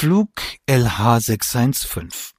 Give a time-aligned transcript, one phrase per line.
[0.00, 0.30] Flug
[0.68, 2.30] LH615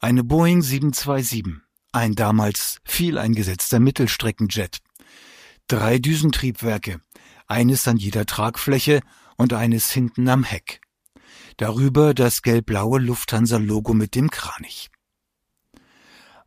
[0.00, 1.44] Eine Boeing 727,
[1.92, 4.78] ein damals viel eingesetzter Mittelstreckenjet.
[5.68, 7.02] Drei Düsentriebwerke,
[7.46, 9.02] eines an jeder Tragfläche
[9.36, 10.80] und eines hinten am Heck.
[11.58, 14.88] Darüber das gelb-blaue Lufthansa-Logo mit dem Kranich.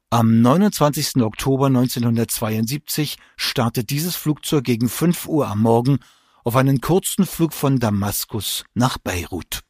[0.09, 1.17] Am 29.
[1.17, 5.99] Oktober 1972 startet dieses Flugzeug gegen 5 Uhr am Morgen
[6.43, 9.61] auf einen kurzen Flug von Damaskus nach Beirut.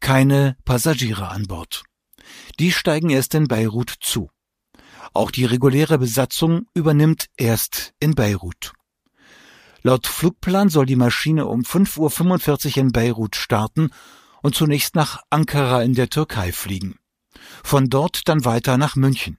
[0.00, 1.84] Keine Passagiere an Bord.
[2.58, 4.30] Die steigen erst in Beirut zu.
[5.14, 8.72] Auch die reguläre Besatzung übernimmt erst in Beirut.
[9.82, 13.90] Laut Flugplan soll die Maschine um 5.45 Uhr in Beirut starten
[14.42, 16.98] und zunächst nach Ankara in der Türkei fliegen.
[17.62, 19.38] Von dort dann weiter nach München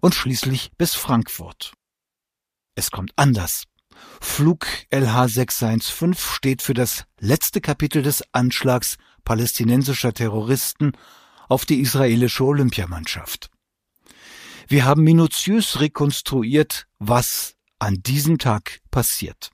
[0.00, 1.72] und schließlich bis Frankfurt.
[2.74, 3.64] Es kommt anders.
[4.20, 10.92] Flug LH615 steht für das letzte Kapitel des Anschlags palästinensischer Terroristen
[11.48, 13.50] auf die israelische Olympiamannschaft.
[14.68, 19.50] Wir haben minutiös rekonstruiert, was an diesem Tag passiert.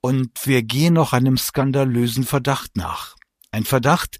[0.00, 3.16] Und wir gehen noch einem skandalösen Verdacht nach.
[3.50, 4.18] Ein Verdacht,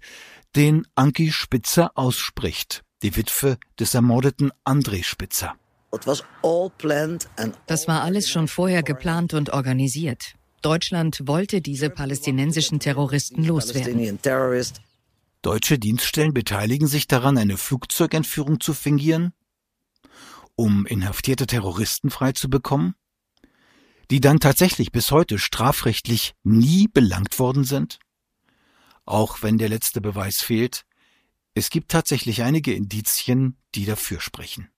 [0.55, 5.55] den Anki Spitzer ausspricht, die Witwe des ermordeten André Spitzer.
[7.65, 10.36] Das war alles schon vorher geplant und organisiert.
[10.61, 14.19] Deutschland wollte diese palästinensischen Terroristen loswerden.
[15.41, 19.33] Deutsche Dienststellen beteiligen sich daran, eine Flugzeugentführung zu fingieren,
[20.55, 22.95] um inhaftierte Terroristen freizubekommen,
[24.09, 27.99] die dann tatsächlich bis heute strafrechtlich nie belangt worden sind?
[29.05, 30.85] Auch wenn der letzte Beweis fehlt,
[31.53, 34.69] es gibt tatsächlich einige Indizien, die dafür sprechen.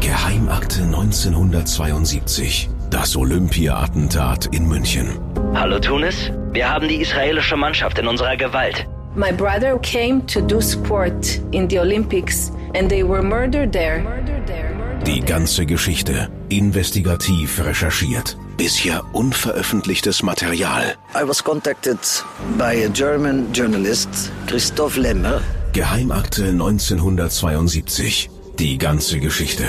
[0.00, 2.68] Geheimakte 1972.
[2.90, 5.08] Das Olympia-Attentat in München.
[5.54, 8.86] Hallo Tunis, wir haben die israelische Mannschaft in unserer Gewalt.
[9.16, 14.04] My brother came to do sport in the Olympics and they were murdered there.
[15.06, 18.36] Die ganze Geschichte investigativ recherchiert.
[18.56, 20.94] Bisher unveröffentlichtes Material.
[21.14, 21.98] I was contacted
[22.56, 25.40] by a German journalist, Christoph Lemmer.
[25.72, 28.30] Geheimakte 1972.
[28.58, 29.64] Die ganze Geschichte.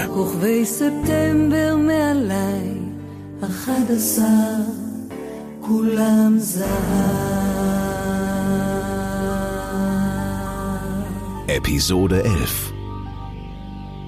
[11.48, 12.74] Episode 11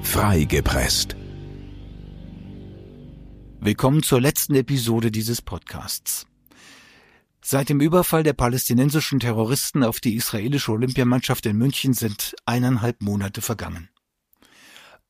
[0.01, 1.15] Freigepresst
[3.59, 6.25] Willkommen zur letzten Episode dieses Podcasts.
[7.43, 13.41] Seit dem Überfall der palästinensischen Terroristen auf die israelische Olympiamannschaft in München sind eineinhalb Monate
[13.41, 13.89] vergangen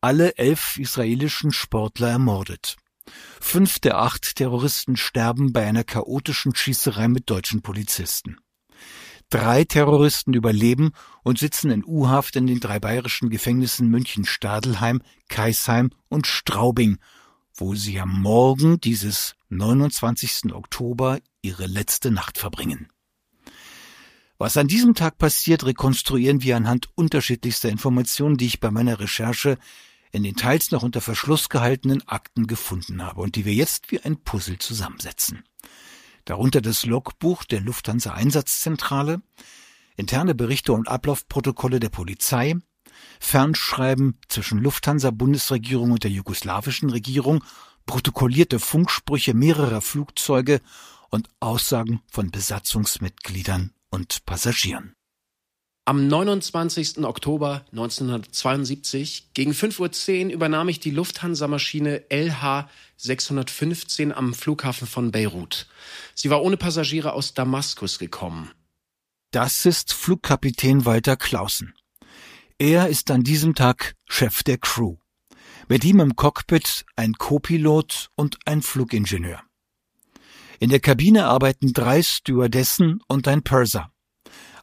[0.01, 2.77] alle elf israelischen Sportler ermordet.
[3.39, 8.37] Fünf der acht Terroristen sterben bei einer chaotischen Schießerei mit deutschen Polizisten.
[9.29, 10.91] Drei Terroristen überleben
[11.23, 16.97] und sitzen in U-Haft in den drei bayerischen Gefängnissen München-Stadelheim, Kaisheim und Straubing,
[17.53, 20.53] wo sie am Morgen dieses 29.
[20.53, 22.87] Oktober ihre letzte Nacht verbringen.
[24.37, 29.57] Was an diesem Tag passiert, rekonstruieren wir anhand unterschiedlichster Informationen, die ich bei meiner Recherche
[30.11, 33.99] in den teils noch unter Verschluss gehaltenen Akten gefunden habe und die wir jetzt wie
[33.99, 35.43] ein Puzzle zusammensetzen.
[36.25, 39.21] Darunter das Logbuch der Lufthansa Einsatzzentrale,
[39.95, 42.55] interne Berichte und Ablaufprotokolle der Polizei,
[43.19, 47.43] Fernschreiben zwischen Lufthansa Bundesregierung und der jugoslawischen Regierung,
[47.85, 50.61] protokollierte Funksprüche mehrerer Flugzeuge
[51.09, 54.96] und Aussagen von Besatzungsmitgliedern und Passagieren.
[55.87, 57.05] Am 29.
[57.05, 62.67] Oktober 1972 gegen 5.10 Uhr übernahm ich die Lufthansa-Maschine LH
[62.97, 65.65] 615 am Flughafen von Beirut.
[66.13, 68.51] Sie war ohne Passagiere aus Damaskus gekommen.
[69.31, 71.73] Das ist Flugkapitän Walter Clausen.
[72.59, 74.97] Er ist an diesem Tag Chef der Crew.
[75.69, 79.41] Mit ihm im Cockpit ein Co-Pilot und ein Flugingenieur.
[80.59, 83.89] In der Kabine arbeiten drei Stewardessen und ein Purser.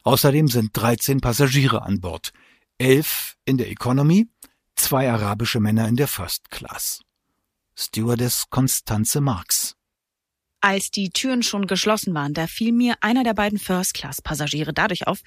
[0.05, 2.31] Außerdem sind 13 Passagiere an Bord,
[2.77, 4.27] elf in der Economy,
[4.75, 7.01] zwei arabische Männer in der First Class.
[7.75, 9.75] Stewardess Constanze Marx.
[10.61, 15.21] Als die Türen schon geschlossen waren, da fiel mir einer der beiden First-Class-Passagiere dadurch auf,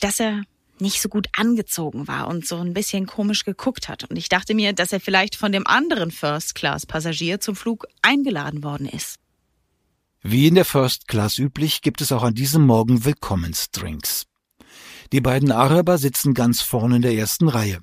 [0.00, 0.42] dass er
[0.78, 4.04] nicht so gut angezogen war und so ein bisschen komisch geguckt hat.
[4.04, 8.88] Und ich dachte mir, dass er vielleicht von dem anderen First-Class-Passagier zum Flug eingeladen worden
[8.88, 9.19] ist.
[10.22, 14.26] Wie in der First Class üblich gibt es auch an diesem Morgen Willkommensdrinks.
[15.12, 17.80] Die beiden Araber sitzen ganz vorne in der ersten Reihe.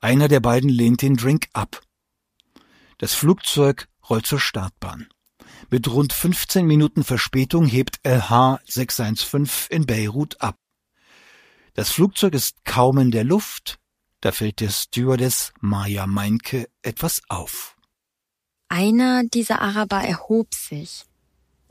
[0.00, 1.80] Einer der beiden lehnt den Drink ab.
[2.98, 5.08] Das Flugzeug rollt zur Startbahn.
[5.70, 10.58] Mit rund 15 Minuten Verspätung hebt LH 615 in Beirut ab.
[11.72, 13.78] Das Flugzeug ist kaum in der Luft,
[14.20, 17.76] da fällt der Stewardess Maja Meinke etwas auf.
[18.68, 21.04] Einer dieser Araber erhob sich.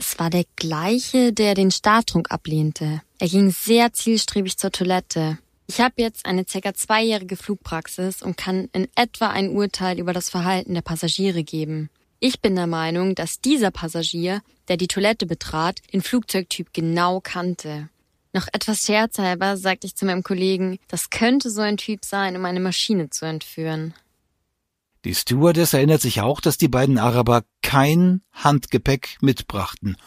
[0.06, 3.02] Es war der gleiche, der den Starttrunk ablehnte.
[3.20, 5.38] Er ging sehr zielstrebig zur Toilette.
[5.66, 6.74] Ich habe jetzt eine ca.
[6.74, 11.90] zweijährige Flugpraxis und kann in etwa ein Urteil über das Verhalten der Passagiere geben.
[12.20, 17.88] Ich bin der Meinung, dass dieser Passagier, der die Toilette betrat, den Flugzeugtyp genau kannte.
[18.34, 22.44] Noch etwas scherzhalber sagte ich zu meinem Kollegen, das könnte so ein Typ sein, um
[22.44, 23.94] eine Maschine zu entführen.
[25.06, 29.98] Die Stewardess erinnert sich auch, dass die beiden Araber kein Handgepäck mitbrachten.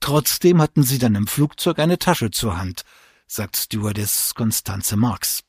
[0.00, 2.82] Trotzdem hatten sie dann im Flugzeug eine Tasche zur Hand,
[3.26, 5.42] sagt Stewardess Constanze Marx.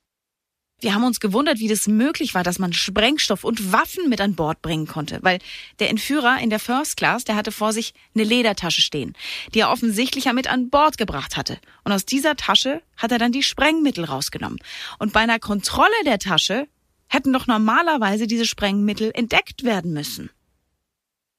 [0.79, 4.35] Wir haben uns gewundert, wie das möglich war, dass man Sprengstoff und Waffen mit an
[4.35, 5.39] Bord bringen konnte, weil
[5.79, 9.15] der Entführer in der First Class, der hatte vor sich eine Ledertasche stehen,
[9.53, 11.57] die er offensichtlich ja mit an Bord gebracht hatte.
[11.85, 14.59] Und aus dieser Tasche hat er dann die Sprengmittel rausgenommen.
[14.99, 16.67] Und bei einer Kontrolle der Tasche
[17.07, 20.29] hätten doch normalerweise diese Sprengmittel entdeckt werden müssen.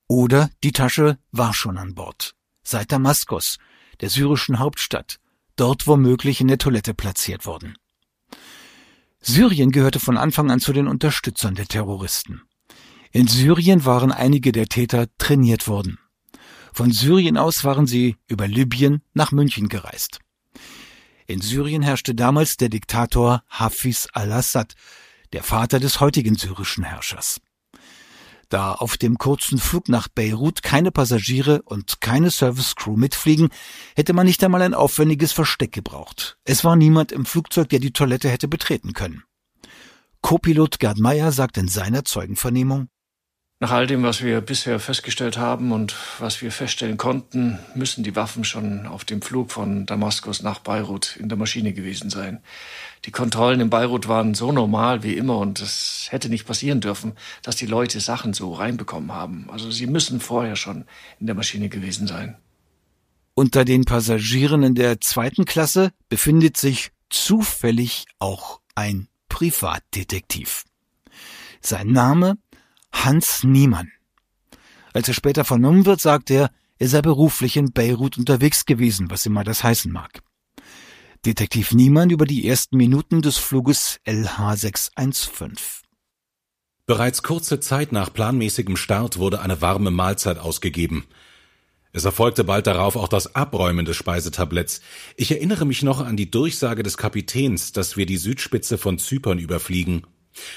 [0.08, 2.34] Oder die Tasche war schon an Bord.
[2.62, 3.58] Seit Damaskus,
[4.00, 5.18] der syrischen Hauptstadt,
[5.56, 7.76] dort womöglich in der Toilette platziert worden.
[9.20, 12.42] Syrien gehörte von Anfang an zu den Unterstützern der Terroristen.
[13.10, 15.98] In Syrien waren einige der Täter trainiert worden.
[16.72, 20.18] Von Syrien aus waren sie über Libyen nach München gereist.
[21.26, 24.74] In Syrien herrschte damals der Diktator Hafiz al-Assad,
[25.32, 27.40] der Vater des heutigen syrischen Herrschers.
[28.48, 33.48] Da auf dem kurzen Flug nach Beirut keine Passagiere und keine Service Crew mitfliegen,
[33.96, 36.38] hätte man nicht einmal ein aufwendiges Versteck gebraucht.
[36.44, 39.24] Es war niemand im Flugzeug, der die Toilette hätte betreten können.
[40.20, 42.88] Co-Pilot Gerd Meyer sagt in seiner Zeugenvernehmung,
[43.60, 48.16] nach all dem, was wir bisher festgestellt haben und was wir feststellen konnten, müssen die
[48.16, 52.42] Waffen schon auf dem Flug von Damaskus nach Beirut in der Maschine gewesen sein.
[53.04, 57.12] Die Kontrollen in Beirut waren so normal wie immer und es hätte nicht passieren dürfen,
[57.42, 59.48] dass die Leute Sachen so reinbekommen haben.
[59.50, 60.84] Also sie müssen vorher schon
[61.20, 62.36] in der Maschine gewesen sein.
[63.34, 70.64] Unter den Passagieren in der zweiten Klasse befindet sich zufällig auch ein Privatdetektiv.
[71.60, 72.36] Sein Name
[73.04, 73.90] Hans Niemann.
[74.94, 79.26] Als er später vernommen wird, sagt er, er sei beruflich in Beirut unterwegs gewesen, was
[79.26, 80.22] immer das heißen mag.
[81.26, 85.82] Detektiv Niemann über die ersten Minuten des Fluges LH615.
[86.86, 91.04] Bereits kurze Zeit nach planmäßigem Start wurde eine warme Mahlzeit ausgegeben.
[91.92, 94.80] Es erfolgte bald darauf auch das Abräumen des Speisetabletts.
[95.16, 99.38] Ich erinnere mich noch an die Durchsage des Kapitäns, dass wir die Südspitze von Zypern
[99.38, 100.06] überfliegen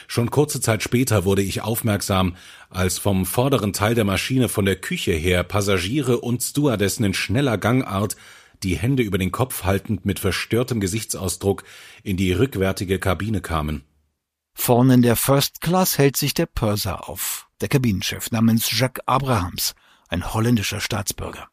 [0.07, 2.35] Schon kurze Zeit später wurde ich aufmerksam,
[2.69, 7.57] als vom vorderen Teil der Maschine von der Küche her Passagiere und Stewardessen in schneller
[7.57, 8.15] Gangart,
[8.63, 11.63] die Hände über den Kopf haltend mit verstörtem Gesichtsausdruck,
[12.03, 13.83] in die rückwärtige Kabine kamen.
[14.53, 19.75] Vorne in der First Class hält sich der Purser auf, der Kabinenchef namens Jacques Abrahams,
[20.09, 21.47] ein holländischer Staatsbürger.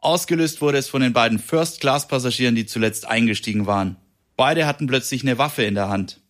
[0.00, 3.96] Ausgelöst wurde es von den beiden First-Class-Passagieren, die zuletzt eingestiegen waren.
[4.36, 6.20] Beide hatten plötzlich eine Waffe in der Hand.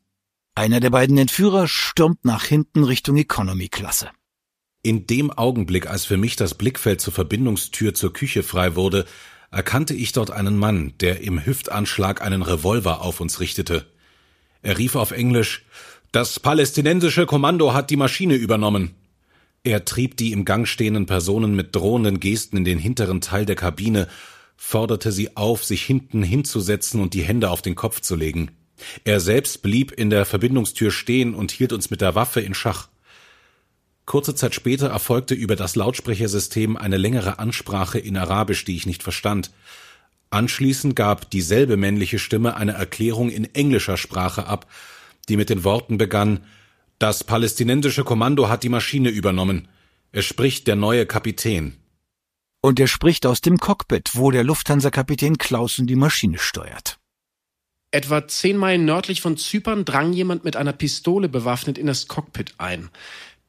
[0.58, 4.10] Einer der beiden Entführer stürmt nach hinten Richtung Economy-Klasse.
[4.82, 9.06] In dem Augenblick, als für mich das Blickfeld zur Verbindungstür zur Küche frei wurde,
[9.52, 13.86] erkannte ich dort einen Mann, der im Hüftanschlag einen Revolver auf uns richtete.
[14.60, 15.64] Er rief auf Englisch
[16.10, 18.96] Das palästinensische Kommando hat die Maschine übernommen.
[19.62, 23.54] Er trieb die im Gang stehenden Personen mit drohenden Gesten in den hinteren Teil der
[23.54, 24.08] Kabine,
[24.56, 28.50] forderte sie auf, sich hinten hinzusetzen und die Hände auf den Kopf zu legen.
[29.04, 32.88] Er selbst blieb in der Verbindungstür stehen und hielt uns mit der Waffe in Schach.
[34.06, 39.02] Kurze Zeit später erfolgte über das Lautsprechersystem eine längere Ansprache in Arabisch, die ich nicht
[39.02, 39.50] verstand.
[40.30, 44.66] Anschließend gab dieselbe männliche Stimme eine Erklärung in englischer Sprache ab,
[45.28, 46.44] die mit den Worten begann
[46.98, 49.68] Das palästinensische Kommando hat die Maschine übernommen.
[50.10, 51.76] Es spricht der neue Kapitän.
[52.60, 56.97] Und er spricht aus dem Cockpit, wo der Lufthansa-Kapitän Clausen die Maschine steuert.
[57.90, 62.54] Etwa zehn Meilen nördlich von Zypern drang jemand mit einer Pistole bewaffnet in das Cockpit
[62.58, 62.90] ein.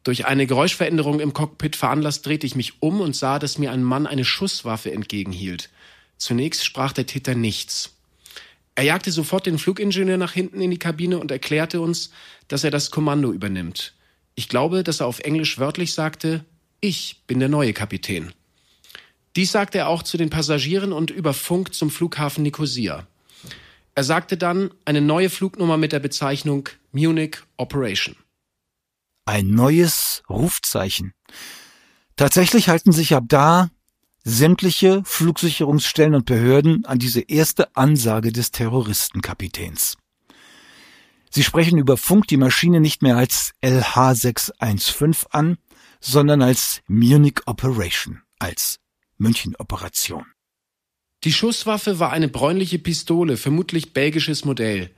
[0.03, 3.83] Durch eine Geräuschveränderung im Cockpit veranlasst drehte ich mich um und sah, dass mir ein
[3.83, 5.69] Mann eine Schusswaffe entgegenhielt.
[6.17, 7.97] Zunächst sprach der Täter nichts.
[8.75, 12.11] Er jagte sofort den Flugingenieur nach hinten in die Kabine und erklärte uns,
[12.47, 13.93] dass er das Kommando übernimmt.
[14.35, 16.45] Ich glaube, dass er auf Englisch wörtlich sagte,
[16.79, 18.31] ich bin der neue Kapitän.
[19.35, 23.05] Dies sagte er auch zu den Passagieren und über Funk zum Flughafen Nikosia.
[23.99, 28.15] Er sagte dann eine neue Flugnummer mit der Bezeichnung Munich Operation.
[29.25, 31.11] Ein neues Rufzeichen.
[32.15, 33.69] Tatsächlich halten sich ab da
[34.23, 39.97] sämtliche Flugsicherungsstellen und Behörden an diese erste Ansage des Terroristenkapitäns.
[41.29, 45.57] Sie sprechen über Funk die Maschine nicht mehr als LH615 an,
[45.99, 48.79] sondern als Munich Operation, als
[49.17, 50.23] München Operation.
[51.25, 54.89] Die Schusswaffe war eine bräunliche Pistole, vermutlich belgisches Modell.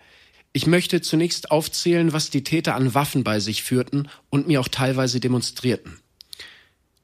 [0.53, 4.67] Ich möchte zunächst aufzählen, was die Täter an Waffen bei sich führten und mir auch
[4.67, 5.99] teilweise demonstrierten.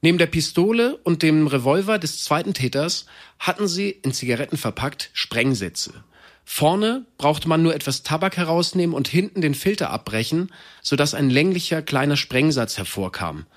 [0.01, 3.07] Neben der Pistole und dem Revolver des zweiten Täters
[3.39, 6.03] hatten sie, in Zigaretten verpackt, Sprengsätze.
[6.45, 10.51] Vorne brauchte man nur etwas Tabak herausnehmen und hinten den Filter abbrechen,
[10.83, 13.47] sodass ein länglicher kleiner Sprengsatz hervorkam.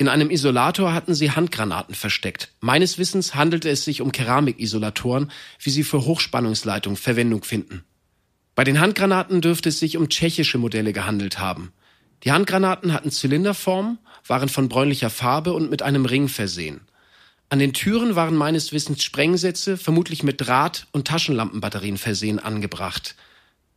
[0.00, 2.52] In einem Isolator hatten sie Handgranaten versteckt.
[2.60, 7.84] Meines Wissens handelte es sich um Keramikisolatoren, wie sie für Hochspannungsleitung Verwendung finden.
[8.54, 11.72] Bei den Handgranaten dürfte es sich um tschechische Modelle gehandelt haben.
[12.24, 16.80] Die Handgranaten hatten Zylinderform, waren von bräunlicher Farbe und mit einem Ring versehen.
[17.50, 23.16] An den Türen waren meines Wissens Sprengsätze, vermutlich mit Draht- und Taschenlampenbatterien versehen, angebracht.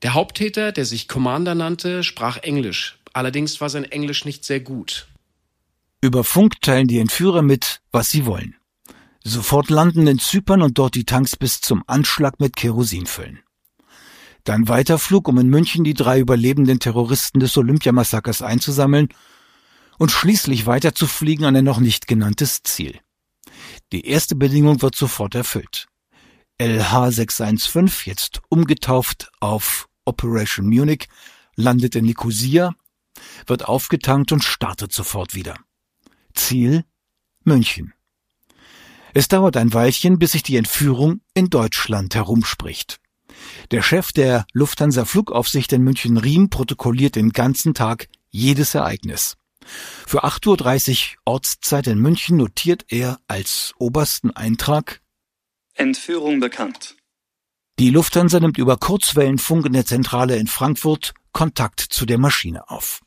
[0.04, 3.00] Der Haupttäter, der sich Commander nannte, sprach Englisch.
[3.14, 5.08] Allerdings war sein Englisch nicht sehr gut.
[6.04, 8.56] Über Funk teilen die Entführer mit, was sie wollen.
[9.24, 13.40] Sofort landen in Zypern und dort die Tanks bis zum Anschlag mit Kerosin füllen.
[14.44, 19.10] Dann Weiterflug, um in München die drei überlebenden Terroristen des Olympiamassakers einzusammeln
[20.00, 23.00] und schließlich weiter zu fliegen an ein noch nicht genanntes Ziel.
[23.92, 25.86] Die erste Bedingung wird sofort erfüllt.
[26.60, 31.08] LH615, jetzt umgetauft auf Operation Munich,
[31.56, 32.74] landet in Nicosia,
[33.46, 35.56] wird aufgetankt und startet sofort wieder.
[36.34, 36.84] Ziel
[37.44, 37.94] München.
[39.14, 43.00] Es dauert ein Weilchen, bis sich die Entführung in Deutschland herumspricht.
[43.72, 49.38] Der Chef der Lufthansa Flugaufsicht in München Riem protokolliert den ganzen Tag jedes Ereignis.
[50.08, 55.02] Für 8.30 Uhr Ortszeit in München notiert er als obersten Eintrag
[55.74, 56.96] Entführung bekannt.
[57.80, 63.02] Die Lufthansa nimmt über Kurzwellenfunk in der Zentrale in Frankfurt Kontakt zu der Maschine auf.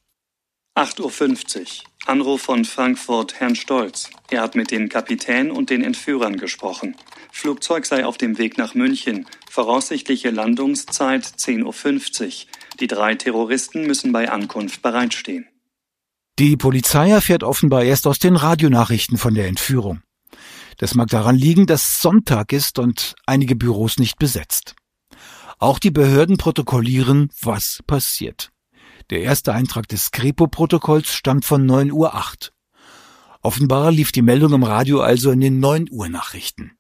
[0.77, 1.67] 8.50 Uhr.
[2.07, 4.11] Anruf von Frankfurt, Herrn Stolz.
[4.31, 6.97] Er hat mit den Kapitän und den Entführern gesprochen.
[7.33, 9.27] Flugzeug sei auf dem Weg nach München.
[9.51, 12.33] Voraussichtliche Landungszeit 10.50 Uhr.
[12.81, 15.47] Die drei Terroristen müssen bei Ankunft bereitstehen.
[16.39, 20.03] Die Polizei erfährt offenbar erst aus den Radionachrichten von der Entführung.
[20.79, 24.75] Das mag daran liegen, dass Sonntag ist und einige Büros nicht besetzt.
[25.59, 28.51] Auch die Behörden protokollieren, was passiert.
[29.11, 32.11] Der erste Eintrag des Krepo-Protokolls stammt von 9.08 Uhr.
[33.43, 36.79] Offenbar lief die Meldung im Radio also in den 9 Uhr Nachrichten.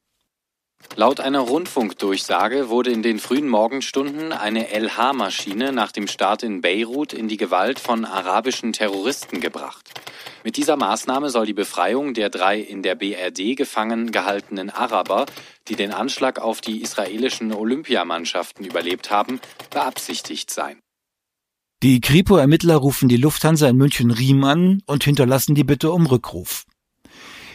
[0.97, 7.13] Laut einer Rundfunkdurchsage wurde in den frühen Morgenstunden eine LH-Maschine nach dem Start in Beirut
[7.13, 9.91] in die Gewalt von arabischen Terroristen gebracht.
[10.45, 15.27] Mit dieser Maßnahme soll die Befreiung der drei in der BRD gefangen gehaltenen Araber,
[15.67, 19.41] die den Anschlag auf die israelischen Olympiamannschaften überlebt haben,
[19.71, 20.84] beabsichtigt sein.
[21.85, 26.65] Die Kripo-Ermittler rufen die Lufthansa in München-Riem an und hinterlassen die Bitte um Rückruf.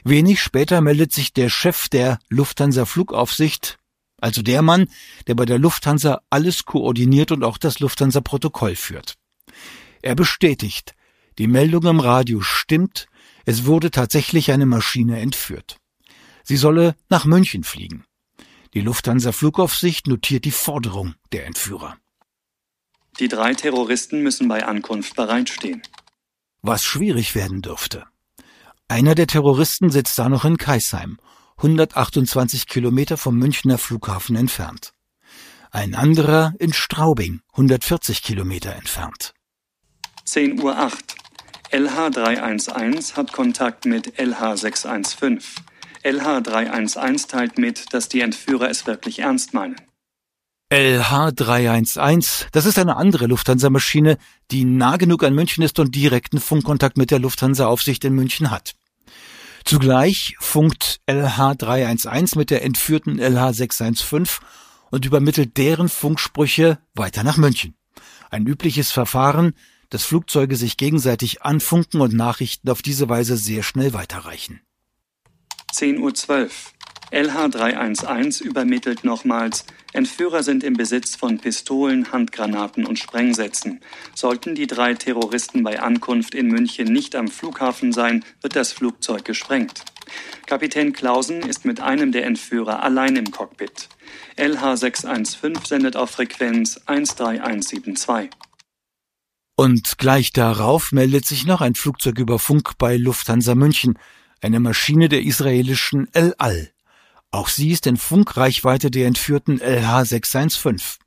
[0.03, 3.79] Wenig später meldet sich der Chef der Lufthansa Flugaufsicht,
[4.21, 4.85] also der Mann,
[5.25, 9.15] der bei der Lufthansa alles koordiniert und auch das Lufthansa-Protokoll führt.
[10.03, 10.93] Er bestätigt,
[11.39, 13.07] die Meldung im Radio stimmt,
[13.45, 15.77] es wurde tatsächlich eine Maschine entführt.
[16.43, 18.03] Sie solle nach München fliegen.
[18.75, 21.97] Die Lufthansa Flugaufsicht notiert die Forderung der Entführer.
[23.19, 25.81] Die drei Terroristen müssen bei Ankunft bereitstehen.
[26.61, 28.05] Was schwierig werden dürfte.
[28.87, 31.19] Einer der Terroristen sitzt da noch in Kaisheim,
[31.57, 34.93] 128 Kilometer vom Münchner Flughafen entfernt.
[35.71, 39.33] Ein anderer in Straubing, 140 Kilometer entfernt.
[40.25, 40.91] 10.08 Uhr.
[41.71, 45.43] LH311 hat Kontakt mit LH615.
[46.03, 49.75] LH311 teilt mit, dass die Entführer es wirklich ernst meinen.
[50.71, 54.19] LH311, das ist eine andere Lufthansa-Maschine,
[54.51, 58.75] die nah genug an München ist und direkten Funkkontakt mit der Lufthansa-Aufsicht in München hat.
[59.65, 64.41] Zugleich funkt LH311 mit der entführten LH615
[64.91, 67.75] und übermittelt deren Funksprüche weiter nach München.
[68.29, 69.53] Ein übliches Verfahren,
[69.89, 74.61] dass Flugzeuge sich gegenseitig anfunken und Nachrichten auf diese Weise sehr schnell weiterreichen.
[75.73, 76.49] 10.12 Uhr.
[77.11, 83.79] LH311 übermittelt nochmals, Entführer sind im Besitz von Pistolen, Handgranaten und Sprengsätzen.
[84.13, 89.25] Sollten die drei Terroristen bei Ankunft in München nicht am Flughafen sein, wird das Flugzeug
[89.25, 89.83] gesprengt.
[90.45, 93.89] Kapitän Clausen ist mit einem der Entführer allein im Cockpit.
[94.37, 98.29] LH615 sendet auf Frequenz 13172.
[99.55, 103.99] Und gleich darauf meldet sich noch ein Flugzeug über Funk bei Lufthansa München,
[104.41, 106.71] eine Maschine der israelischen El Al
[107.31, 110.97] Auch sie ist in Funkreichweite der entführten LH-615.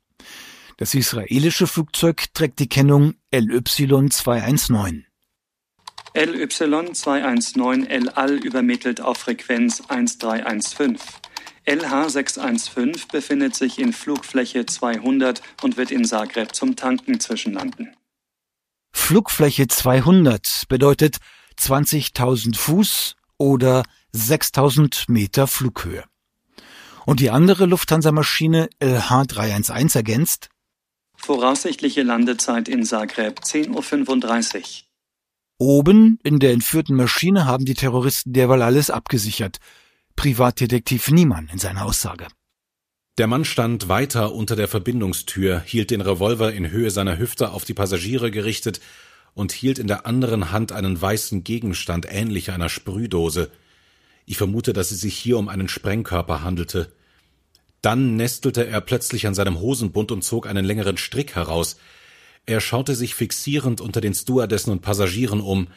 [0.77, 5.03] Das israelische Flugzeug trägt die Kennung LY-219.
[6.15, 10.97] LY-219 El Al übermittelt auf Frequenz 1315.
[11.65, 17.95] LH615 befindet sich in Flugfläche 200 und wird in Zagreb zum Tanken zwischenlanden.
[18.91, 21.17] Flugfläche 200 bedeutet
[21.57, 26.03] 20.000 Fuß oder 6.000 Meter Flughöhe.
[27.05, 30.49] Und die andere Lufthansa-Maschine LH311 ergänzt
[31.15, 34.63] Voraussichtliche Landezeit in Zagreb 10.35 Uhr.
[35.57, 39.59] Oben in der entführten Maschine haben die Terroristen derweil alles abgesichert.
[40.17, 42.27] Privatdetektiv Niemann in seiner Aussage.
[43.17, 47.63] Der Mann stand weiter unter der Verbindungstür, hielt den Revolver in Höhe seiner Hüfte auf
[47.63, 48.81] die Passagiere gerichtet
[49.33, 53.51] und hielt in der anderen Hand einen weißen Gegenstand ähnlich einer Sprühdose.
[54.25, 56.91] Ich vermute, dass es sich hier um einen Sprengkörper handelte.
[57.81, 61.77] Dann nestelte er plötzlich an seinem Hosenbund und zog einen längeren Strick heraus.
[62.45, 65.67] Er schaute sich fixierend unter den Stewardessen und Passagieren um.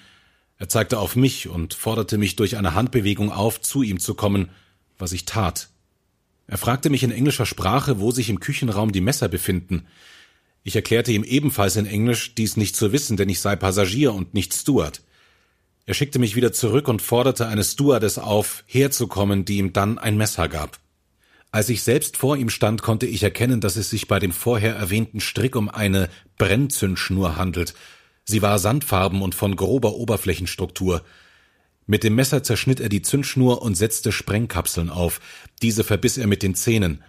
[0.59, 4.51] Er zeigte auf mich und forderte mich durch eine Handbewegung auf, zu ihm zu kommen,
[4.99, 5.69] was ich tat.
[6.47, 9.87] Er fragte mich in englischer Sprache, wo sich im Küchenraum die Messer befinden.
[10.63, 14.35] Ich erklärte ihm ebenfalls in Englisch, dies nicht zu wissen, denn ich sei Passagier und
[14.35, 15.03] nicht Steward.
[15.89, 20.17] Er schickte mich wieder zurück und forderte eine Stewardess auf, herzukommen, die ihm dann ein
[20.17, 20.81] Messer gab.
[21.53, 24.75] Als ich selbst vor ihm stand, konnte ich erkennen, dass es sich bei dem vorher
[24.75, 27.75] erwähnten Strick um eine Brennzündschnur handelt.
[28.25, 31.03] Sie war sandfarben und von grober Oberflächenstruktur.
[31.87, 35.21] Mit dem Messer zerschnitt er die Zündschnur und setzte Sprengkapseln auf.
[35.63, 37.05] Diese verbiss er mit den Zähnen.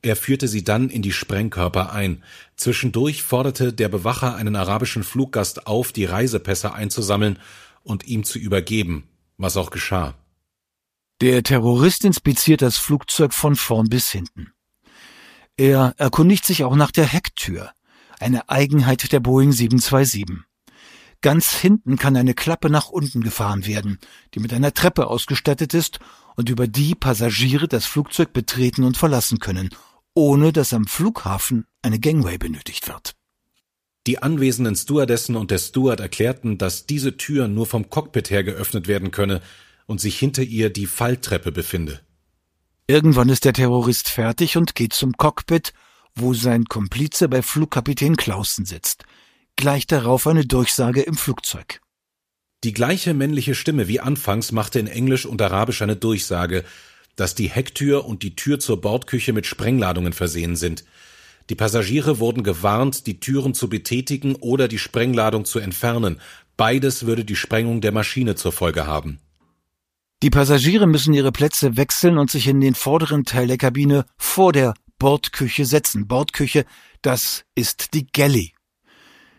[0.00, 2.22] Er führte sie dann in die Sprengkörper ein.
[2.56, 7.38] Zwischendurch forderte der Bewacher einen arabischen Fluggast auf, die Reisepässe einzusammeln
[7.88, 10.14] und ihm zu übergeben, was auch geschah.
[11.20, 14.52] Der Terrorist inspiziert das Flugzeug von vorn bis hinten.
[15.56, 17.72] Er erkundigt sich auch nach der Hecktür,
[18.20, 20.44] eine Eigenheit der Boeing 727.
[21.20, 23.98] Ganz hinten kann eine Klappe nach unten gefahren werden,
[24.34, 25.98] die mit einer Treppe ausgestattet ist
[26.36, 29.70] und über die Passagiere das Flugzeug betreten und verlassen können,
[30.14, 33.17] ohne dass am Flughafen eine Gangway benötigt wird.
[34.08, 38.88] Die anwesenden Stewardessen und der Steward erklärten, dass diese Tür nur vom Cockpit her geöffnet
[38.88, 39.42] werden könne,
[39.84, 42.00] und sich hinter ihr die Falltreppe befinde.
[42.86, 45.74] Irgendwann ist der Terrorist fertig und geht zum Cockpit,
[46.14, 49.04] wo sein Komplize bei Flugkapitän Clausen sitzt.
[49.56, 51.80] Gleich darauf eine Durchsage im Flugzeug.
[52.64, 56.64] Die gleiche männliche Stimme wie anfangs machte in Englisch und Arabisch eine Durchsage,
[57.14, 60.84] dass die Hecktür und die Tür zur Bordküche mit Sprengladungen versehen sind.
[61.50, 66.20] Die Passagiere wurden gewarnt, die Türen zu betätigen oder die Sprengladung zu entfernen.
[66.56, 69.18] Beides würde die Sprengung der Maschine zur Folge haben.
[70.22, 74.52] Die Passagiere müssen ihre Plätze wechseln und sich in den vorderen Teil der Kabine vor
[74.52, 76.08] der Bordküche setzen.
[76.08, 76.64] Bordküche,
[77.02, 78.52] das ist die Galley.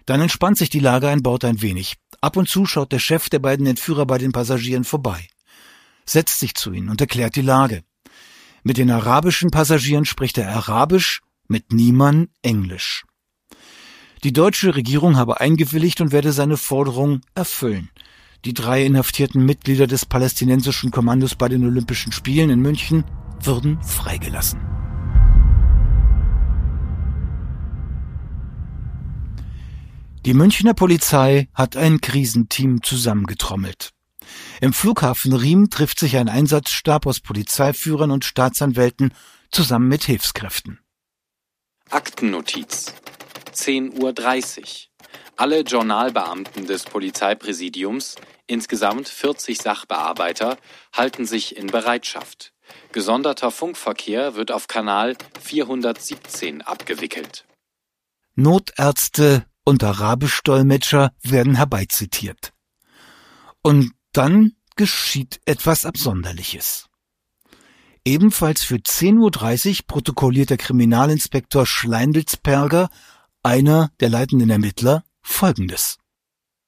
[0.05, 1.97] Dann entspannt sich die Lage an Bord ein wenig.
[2.21, 5.27] Ab und zu schaut der Chef der beiden Entführer bei den Passagieren vorbei,
[6.05, 7.83] setzt sich zu ihnen und erklärt die Lage.
[8.63, 13.03] Mit den arabischen Passagieren spricht er Arabisch, mit Niemann Englisch.
[14.23, 17.89] Die deutsche Regierung habe eingewilligt und werde seine Forderung erfüllen.
[18.45, 23.03] Die drei inhaftierten Mitglieder des palästinensischen Kommandos bei den Olympischen Spielen in München
[23.41, 24.59] würden freigelassen.
[30.25, 33.91] Die Münchner Polizei hat ein Krisenteam zusammengetrommelt.
[34.61, 39.13] Im Flughafen Riem trifft sich ein Einsatzstab aus Polizeiführern und Staatsanwälten
[39.49, 40.79] zusammen mit Hilfskräften.
[41.91, 42.93] Aktennotiz
[43.51, 44.13] 10.30 Uhr
[45.37, 50.57] alle Journalbeamten des Polizeipräsidiums, insgesamt 40 Sachbearbeiter,
[50.93, 52.53] halten sich in Bereitschaft.
[52.91, 57.45] Gesonderter Funkverkehr wird auf Kanal 417 abgewickelt.
[58.35, 62.53] Notärzte und Arabisch-Dolmetscher werden herbeizitiert.
[63.63, 66.88] Und dann geschieht etwas Absonderliches.
[68.05, 72.89] Ebenfalls für 10.30 Uhr protokolliert der Kriminalinspektor Schleindelsperger,
[73.43, 75.97] einer der leitenden Ermittler, Folgendes.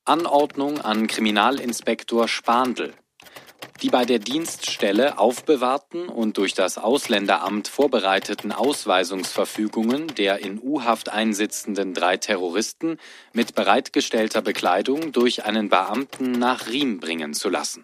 [0.05, 2.93] Anordnung an Kriminalinspektor Spandl.
[3.81, 11.93] Die bei der Dienststelle aufbewahrten und durch das Ausländeramt vorbereiteten Ausweisungsverfügungen der in U-Haft einsitzenden
[11.93, 12.97] drei Terroristen
[13.33, 17.83] mit bereitgestellter Bekleidung durch einen Beamten nach Riem bringen zu lassen.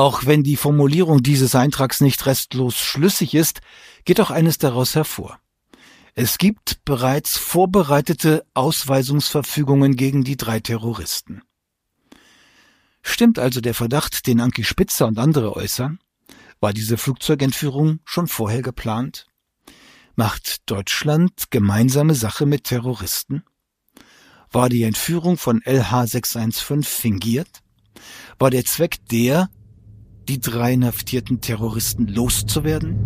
[0.00, 3.60] Auch wenn die Formulierung dieses Eintrags nicht restlos schlüssig ist,
[4.06, 5.38] geht auch eines daraus hervor.
[6.14, 11.42] Es gibt bereits vorbereitete Ausweisungsverfügungen gegen die drei Terroristen.
[13.02, 15.98] Stimmt also der Verdacht, den Anki Spitzer und andere äußern?
[16.60, 19.26] War diese Flugzeugentführung schon vorher geplant?
[20.14, 23.44] Macht Deutschland gemeinsame Sache mit Terroristen?
[24.50, 27.60] War die Entführung von LH615 fingiert?
[28.38, 29.50] War der Zweck der,
[30.30, 32.98] die drei inhaftierten Terroristen loszuwerden?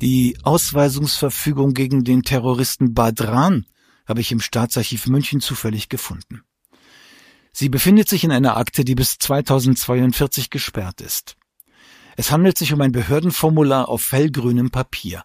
[0.00, 3.66] Die Ausweisungsverfügung gegen den Terroristen Badran
[4.06, 6.42] habe ich im Staatsarchiv München zufällig gefunden.
[7.52, 11.36] Sie befindet sich in einer Akte, die bis 2042 gesperrt ist.
[12.16, 15.22] Es handelt sich um ein Behördenformular auf hellgrünem Papier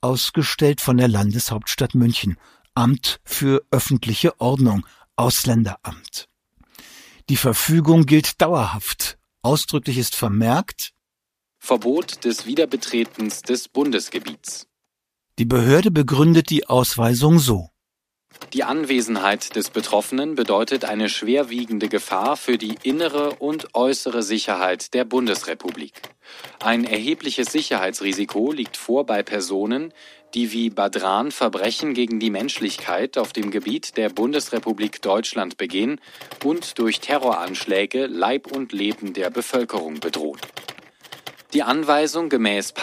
[0.00, 2.36] ausgestellt von der Landeshauptstadt München,
[2.74, 4.86] Amt für öffentliche Ordnung,
[5.16, 6.28] Ausländeramt.
[7.28, 9.18] Die Verfügung gilt dauerhaft.
[9.42, 10.92] Ausdrücklich ist vermerkt
[11.58, 14.68] Verbot des Wiederbetretens des Bundesgebiets.
[15.38, 17.70] Die Behörde begründet die Ausweisung so.
[18.52, 25.04] Die Anwesenheit des Betroffenen bedeutet eine schwerwiegende Gefahr für die innere und äußere Sicherheit der
[25.04, 25.94] Bundesrepublik.
[26.60, 29.92] Ein erhebliches Sicherheitsrisiko liegt vor bei Personen,
[30.36, 35.98] die wie Badran Verbrechen gegen die Menschlichkeit auf dem Gebiet der Bundesrepublik Deutschland begehen
[36.44, 40.38] und durch Terroranschläge Leib und Leben der Bevölkerung bedrohen.
[41.54, 42.74] Die Anweisung gemäß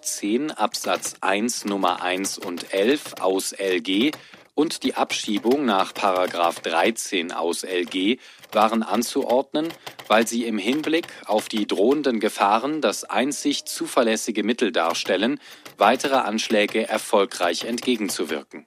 [0.00, 4.12] 10 Absatz 1 Nummer 1 und 11 aus LG
[4.54, 8.16] und die Abschiebung nach 13 aus LG
[8.52, 9.68] waren anzuordnen,
[10.08, 15.38] weil sie im Hinblick auf die drohenden Gefahren das einzig zuverlässige Mittel darstellen,
[15.78, 18.66] weitere Anschläge erfolgreich entgegenzuwirken.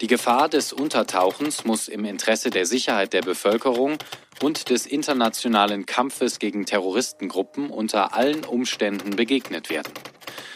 [0.00, 3.98] Die Gefahr des Untertauchens muss im Interesse der Sicherheit der Bevölkerung
[4.40, 9.92] und des internationalen Kampfes gegen Terroristengruppen unter allen Umständen begegnet werden.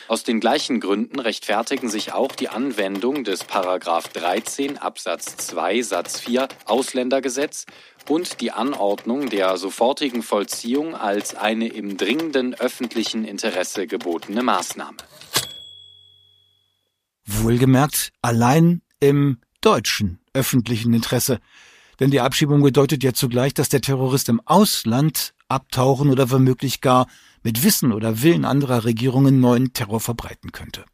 [0.09, 6.21] Aus den gleichen Gründen rechtfertigen sich auch die Anwendung des Paragraph 13 Absatz 2 Satz
[6.21, 7.67] 4 Ausländergesetz
[8.09, 14.99] und die Anordnung der sofortigen Vollziehung als eine im dringenden öffentlichen Interesse gebotene Maßnahme.
[17.27, 21.41] Wohlgemerkt, allein im deutschen öffentlichen Interesse.
[22.01, 27.07] Denn die Abschiebung bedeutet ja zugleich, dass der Terrorist im Ausland abtauchen oder womöglich gar
[27.43, 30.85] mit Wissen oder Willen anderer Regierungen neuen Terror verbreiten könnte.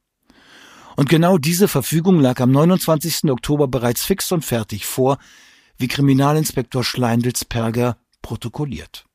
[0.96, 3.30] Und genau diese Verfügung lag am 29.
[3.30, 5.18] Oktober bereits fix und fertig vor,
[5.76, 9.06] wie Kriminalinspektor Schleindelsperger protokolliert.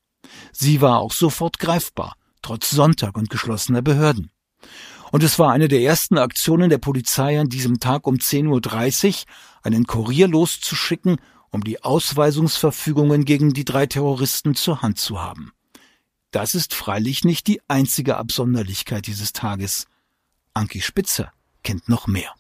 [0.54, 4.32] Sie war auch sofort greifbar, trotz Sonntag und geschlossener Behörden.
[5.13, 9.13] Und es war eine der ersten Aktionen der Polizei an diesem Tag um 10.30 Uhr,
[9.62, 11.17] einen Kurier loszuschicken,
[11.52, 15.52] um die Ausweisungsverfügungen gegen die drei Terroristen zur Hand zu haben.
[16.32, 19.86] Das ist freilich nicht die einzige Absonderlichkeit dieses Tages.
[20.56, 22.32] Anki Spitzer kennt noch mehr.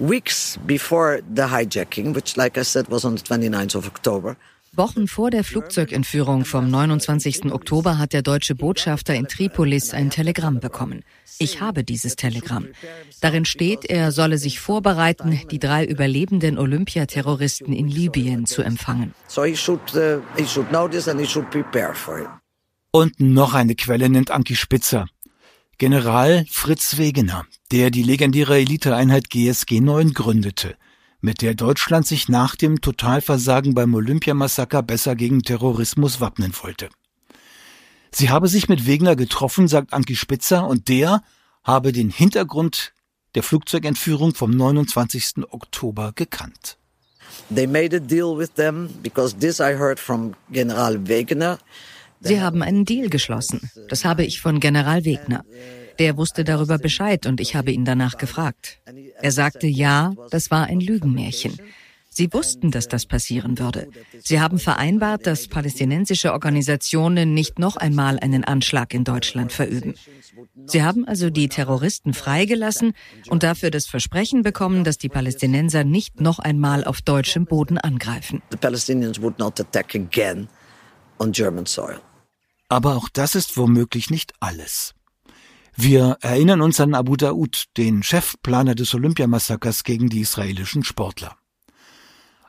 [0.00, 4.34] Weeks before the hijacking, which like I said was on the 29th of October,
[4.74, 7.52] Wochen vor der Flugzeugentführung vom 29.
[7.52, 11.04] Oktober hat der deutsche Botschafter in Tripolis ein Telegramm bekommen.
[11.38, 12.68] Ich habe dieses Telegramm.
[13.20, 19.14] Darin steht, er solle sich vorbereiten, die drei überlebenden Olympiaterroristen in Libyen zu empfangen.
[19.36, 19.42] Uh,
[22.90, 25.06] Und noch eine Quelle nennt Anki Spitzer.
[25.78, 30.76] General Fritz Wegener, der die legendäre Eliteeinheit GSG 9 gründete–
[31.20, 36.88] mit der Deutschland sich nach dem Totalversagen beim Olympiamassaker besser gegen Terrorismus wappnen wollte.
[38.10, 41.22] Sie habe sich mit Wegner getroffen, sagt Anki Spitzer, und der
[41.64, 42.92] habe den Hintergrund
[43.34, 45.44] der Flugzeugentführung vom 29.
[45.50, 46.78] Oktober gekannt.
[47.54, 51.58] They made a deal with them because this I heard from General Wegener.
[52.20, 53.70] Sie haben einen Deal geschlossen.
[53.88, 55.44] Das habe ich von General Wegner.
[55.98, 58.78] Der wusste darüber Bescheid und ich habe ihn danach gefragt.
[59.20, 61.58] Er sagte, ja, das war ein Lügenmärchen.
[62.18, 63.88] Sie wussten, dass das passieren würde.
[64.24, 69.94] Sie haben vereinbart, dass palästinensische Organisationen nicht noch einmal einen Anschlag in Deutschland verüben.
[70.66, 72.94] Sie haben also die Terroristen freigelassen
[73.28, 78.42] und dafür das Versprechen bekommen, dass die Palästinenser nicht noch einmal auf deutschem Boden angreifen.
[82.68, 84.94] Aber auch das ist womöglich nicht alles.
[85.80, 91.36] Wir erinnern uns an Abu Daoud, den Chefplaner des Olympiamassakers gegen die israelischen Sportler.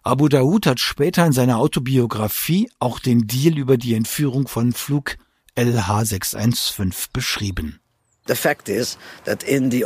[0.01, 5.15] Abu Daoud hat später in seiner Autobiografie auch den Deal über die Entführung von Flug
[5.55, 7.79] LH615 beschrieben.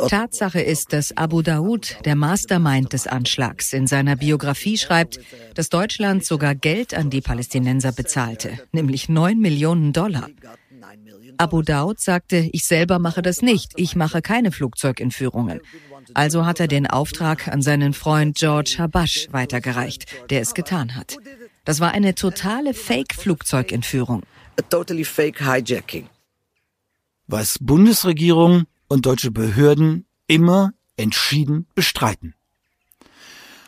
[0.08, 5.20] Tatsache ist, dass Abu Daoud, der Mastermind des Anschlags, in seiner Biografie schreibt,
[5.54, 10.30] dass Deutschland sogar Geld an die Palästinenser bezahlte, nämlich neun Millionen Dollar.
[11.38, 15.60] Abu Daud sagte, ich selber mache das nicht, ich mache keine Flugzeugentführungen.
[16.14, 21.18] Also hat er den Auftrag an seinen Freund George Habash weitergereicht, der es getan hat.
[21.66, 24.24] Das war eine totale Fake-Flugzeugentführung.
[24.58, 26.10] a totally fake hijacking.
[27.28, 32.36] Was Bundesregierung und deutsche Behörden immer entschieden bestreiten.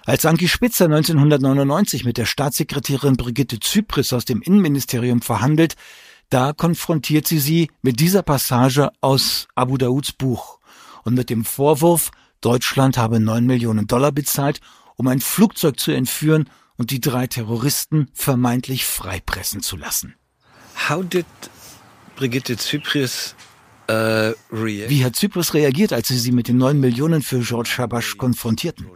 [0.05, 5.75] Als Anki Spitzer 1999 mit der Staatssekretärin Brigitte Zypris aus dem Innenministerium verhandelt,
[6.29, 10.59] da konfrontiert sie sie mit dieser Passage aus Abu Dauds Buch
[11.03, 12.11] und mit dem Vorwurf,
[12.41, 14.59] Deutschland habe neun Millionen Dollar bezahlt,
[14.95, 20.15] um ein Flugzeug zu entführen und die drei Terroristen vermeintlich freipressen zu lassen.
[20.89, 21.25] How did
[22.15, 23.35] Brigitte Zypris
[23.89, 28.17] uh, Wie hat Zypris reagiert, als sie sie mit den neun Millionen für George Habash
[28.17, 28.87] konfrontierten?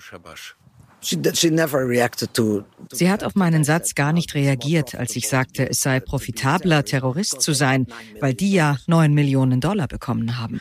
[2.92, 7.42] Sie hat auf meinen Satz gar nicht reagiert, als ich sagte, es sei profitabler, Terrorist
[7.42, 7.88] zu sein,
[8.20, 10.60] weil die ja neun Millionen Dollar bekommen haben.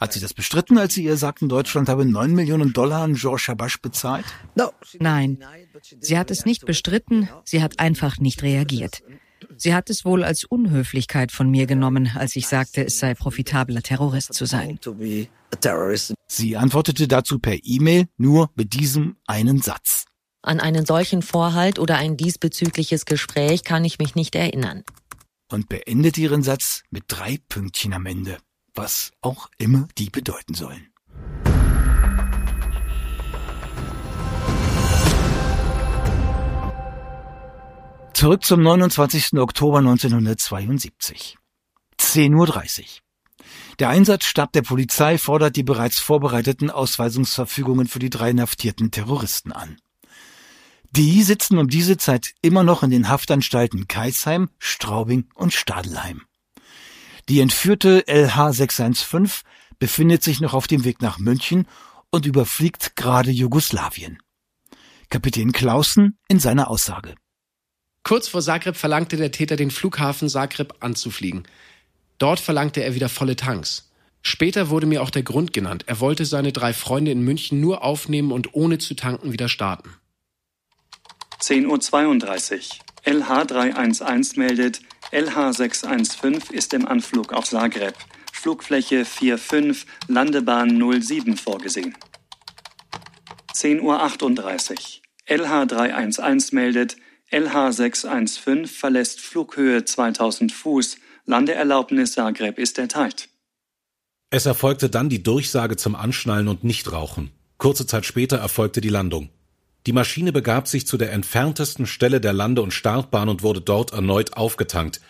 [0.00, 3.46] Hat sie das bestritten, als Sie ihr sagten, Deutschland habe neun Millionen Dollar an George
[3.48, 4.26] Habash bezahlt?
[4.98, 5.38] Nein,
[6.00, 9.02] sie hat es nicht bestritten, sie hat einfach nicht reagiert.
[9.62, 13.82] Sie hat es wohl als Unhöflichkeit von mir genommen, als ich sagte, es sei profitabler,
[13.82, 14.80] Terrorist zu sein.
[16.26, 20.06] Sie antwortete dazu per E-Mail nur mit diesem einen Satz.
[20.40, 24.82] An einen solchen Vorhalt oder ein diesbezügliches Gespräch kann ich mich nicht erinnern.
[25.50, 28.38] Und beendet ihren Satz mit drei Pünktchen am Ende,
[28.74, 30.89] was auch immer die bedeuten sollen.
[38.12, 39.38] Zurück zum 29.
[39.38, 41.38] Oktober 1972.
[41.98, 42.84] 10.30 Uhr.
[43.78, 49.78] Der Einsatzstab der Polizei fordert die bereits vorbereiteten Ausweisungsverfügungen für die drei inhaftierten Terroristen an.
[50.90, 56.22] Die sitzen um diese Zeit immer noch in den Haftanstalten Kaisheim, Straubing und Stadelheim.
[57.28, 61.66] Die entführte LH 615 befindet sich noch auf dem Weg nach München
[62.10, 64.18] und überfliegt gerade Jugoslawien.
[65.08, 67.14] Kapitän Clausen in seiner Aussage.
[68.02, 71.44] Kurz vor Zagreb verlangte der Täter, den Flughafen Zagreb anzufliegen.
[72.18, 73.90] Dort verlangte er wieder volle Tanks.
[74.22, 75.84] Später wurde mir auch der Grund genannt.
[75.86, 79.94] Er wollte seine drei Freunde in München nur aufnehmen und ohne zu tanken wieder starten.
[81.40, 83.14] 10.32 Uhr.
[83.14, 87.94] LH 311 meldet, LH 615 ist im Anflug auf Zagreb.
[88.32, 91.96] Flugfläche 45, Landebahn 07 vorgesehen.
[93.54, 95.38] 10.38 Uhr.
[95.38, 96.96] LH 311 meldet,
[97.30, 100.96] LH 615 verlässt Flughöhe 2000 Fuß.
[101.26, 103.28] Landeerlaubnis Zagreb ist erteilt.
[104.30, 107.30] Es erfolgte dann die Durchsage zum Anschnallen und Nichtrauchen.
[107.58, 109.30] Kurze Zeit später erfolgte die Landung.
[109.86, 113.92] Die Maschine begab sich zu der entferntesten Stelle der Lande- und Startbahn und wurde dort
[113.92, 115.00] erneut aufgetankt.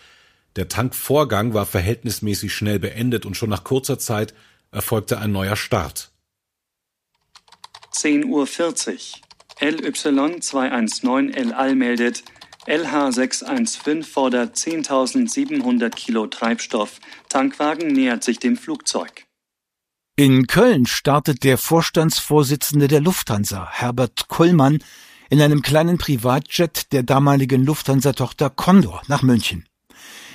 [0.57, 4.35] Der Tankvorgang war verhältnismäßig schnell beendet und schon nach kurzer Zeit
[4.73, 6.11] erfolgte ein neuer Start.
[7.95, 9.30] 10.40 Uhr.
[9.61, 12.25] LY219 El Al meldet,
[12.67, 17.01] LH615 fordert 10.700 Kilo Treibstoff.
[17.29, 19.27] Tankwagen nähert sich dem Flugzeug.
[20.17, 24.79] In Köln startet der Vorstandsvorsitzende der Lufthansa, Herbert Kollmann,
[25.31, 29.67] in einem kleinen Privatjet der damaligen Lufthansa-Tochter Condor nach München.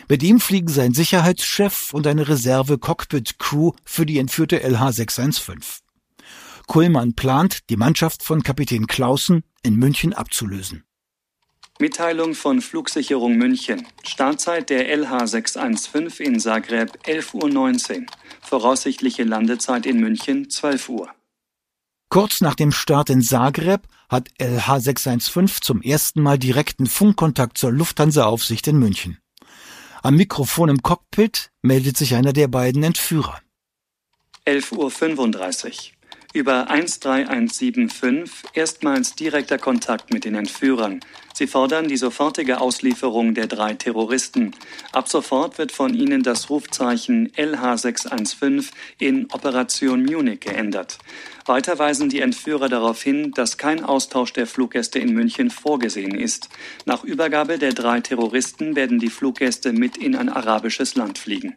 [0.08, 5.85] Mit ihm fliegen sein Sicherheitschef und eine Reserve-Cockpit-Crew für die entführte LH615.
[6.68, 10.84] Kullmann plant, die Mannschaft von Kapitän Clausen in München abzulösen.
[11.80, 13.86] Mitteilung von Flugsicherung München.
[14.04, 18.06] Startzeit der LH 615 in Zagreb 11.19 Uhr.
[18.42, 21.10] Voraussichtliche Landezeit in München 12 Uhr.
[22.08, 27.72] Kurz nach dem Start in Zagreb hat LH 615 zum ersten Mal direkten Funkkontakt zur
[27.72, 29.18] Lufthansa-Aufsicht in München.
[30.02, 33.42] Am Mikrofon im Cockpit meldet sich einer der beiden Entführer.
[34.46, 35.96] 11.35 Uhr.
[36.36, 41.00] Über 13175 erstmals direkter Kontakt mit den Entführern.
[41.34, 44.54] Sie fordern die sofortige Auslieferung der drei Terroristen.
[44.92, 48.70] Ab sofort wird von ihnen das Rufzeichen LH615
[49.00, 50.98] in Operation Munich geändert.
[51.46, 56.50] Weiter weisen die Entführer darauf hin, dass kein Austausch der Fluggäste in München vorgesehen ist.
[56.84, 61.56] Nach Übergabe der drei Terroristen werden die Fluggäste mit in ein arabisches Land fliegen.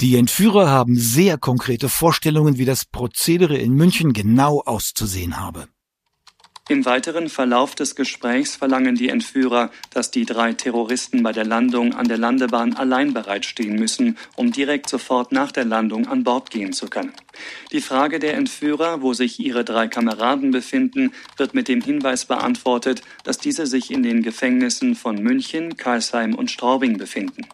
[0.00, 5.68] Die Entführer haben sehr konkrete Vorstellungen, wie das Prozedere in München genau auszusehen habe.
[6.70, 11.94] Im weiteren Verlauf des Gesprächs verlangen die Entführer, dass die drei Terroristen bei der Landung
[11.94, 16.72] an der Landebahn allein bereitstehen müssen, um direkt sofort nach der Landung an Bord gehen
[16.72, 17.12] zu können.
[17.72, 23.02] Die Frage der Entführer, wo sich ihre drei Kameraden befinden, wird mit dem Hinweis beantwortet,
[23.24, 27.48] dass diese sich in den Gefängnissen von München, Karlsheim und Straubing befinden.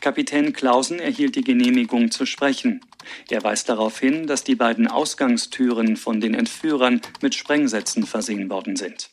[0.00, 2.80] Kapitän Clausen erhielt die Genehmigung zu sprechen.
[3.28, 8.76] Er weist darauf hin, dass die beiden Ausgangstüren von den Entführern mit Sprengsätzen versehen worden
[8.76, 9.10] sind.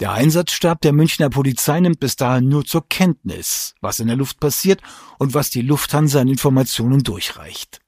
[0.00, 4.40] Der Einsatzstab der Münchner Polizei nimmt bis dahin nur zur Kenntnis, was in der Luft
[4.40, 4.80] passiert
[5.18, 7.80] und was die Lufthansa an Informationen durchreicht.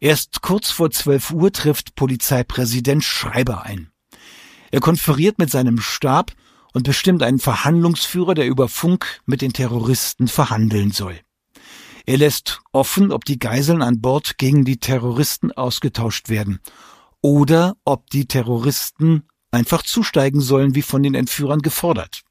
[0.00, 3.90] Erst kurz vor 12 Uhr trifft Polizeipräsident Schreiber ein.
[4.72, 6.32] Er konferiert mit seinem Stab
[6.72, 11.20] und bestimmt einen Verhandlungsführer, der über Funk mit den Terroristen verhandeln soll.
[12.08, 16.58] Er lässt offen, ob die Geiseln an Bord gegen die Terroristen ausgetauscht werden
[17.20, 22.22] oder ob die Terroristen einfach zusteigen sollen, wie von den Entführern gefordert.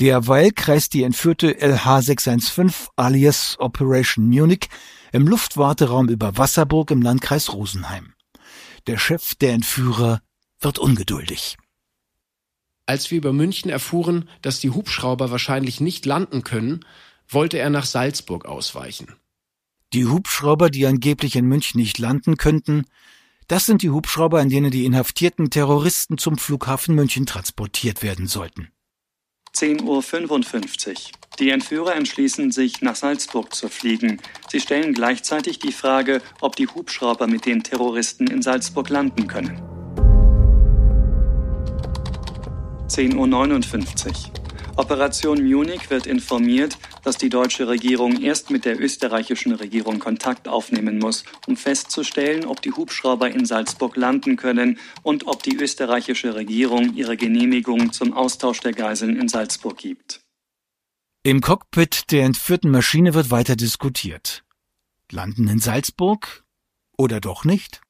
[0.00, 4.68] Derweil kreist die entführte LH615 alias Operation Munich
[5.12, 8.14] im Luftwarteraum über Wasserburg im Landkreis Rosenheim.
[8.88, 10.20] Der Chef der Entführer
[10.58, 11.58] wird ungeduldig.
[12.86, 16.84] Als wir über München erfuhren, dass die Hubschrauber wahrscheinlich nicht landen können,
[17.28, 19.14] wollte er nach Salzburg ausweichen.
[19.92, 22.84] Die Hubschrauber, die angeblich in München nicht landen könnten,
[23.48, 28.68] das sind die Hubschrauber, in denen die inhaftierten Terroristen zum Flughafen München transportiert werden sollten.
[29.54, 30.94] 10.55 Uhr.
[31.38, 34.20] Die Entführer entschließen sich, nach Salzburg zu fliegen.
[34.50, 39.60] Sie stellen gleichzeitig die Frage, ob die Hubschrauber mit den Terroristen in Salzburg landen können.
[42.88, 44.14] 10.59 Uhr.
[44.76, 50.98] Operation Munich wird informiert, dass die deutsche Regierung erst mit der österreichischen Regierung Kontakt aufnehmen
[50.98, 56.94] muss, um festzustellen, ob die Hubschrauber in Salzburg landen können und ob die österreichische Regierung
[56.96, 60.22] ihre Genehmigung zum Austausch der Geiseln in Salzburg gibt.
[61.22, 64.44] Im Cockpit der entführten Maschine wird weiter diskutiert.
[65.12, 66.44] Landen in Salzburg
[66.98, 67.80] oder doch nicht?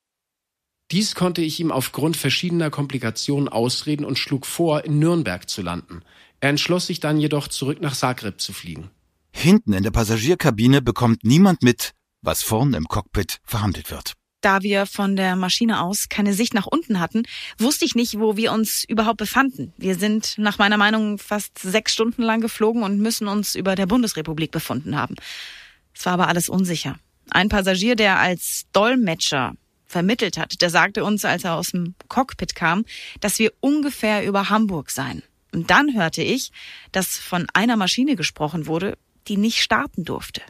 [0.90, 6.02] Dies konnte ich ihm aufgrund verschiedener Komplikationen ausreden und schlug vor, in Nürnberg zu landen.
[6.44, 8.90] Er entschloss sich dann jedoch zurück nach Zagreb zu fliegen.
[9.32, 14.12] Hinten in der Passagierkabine bekommt niemand mit, was vorn im Cockpit verhandelt wird.
[14.42, 17.22] Da wir von der Maschine aus keine Sicht nach unten hatten,
[17.56, 19.72] wusste ich nicht, wo wir uns überhaupt befanden.
[19.78, 23.86] Wir sind nach meiner Meinung fast sechs Stunden lang geflogen und müssen uns über der
[23.86, 25.14] Bundesrepublik befunden haben.
[25.94, 26.98] Es war aber alles unsicher.
[27.30, 29.54] Ein Passagier, der als Dolmetscher
[29.86, 32.84] vermittelt hat, der sagte uns, als er aus dem Cockpit kam,
[33.20, 35.22] dass wir ungefähr über Hamburg seien.
[35.54, 36.50] Und dann hörte ich,
[36.92, 40.42] dass von einer Maschine gesprochen wurde, die nicht starten durfte.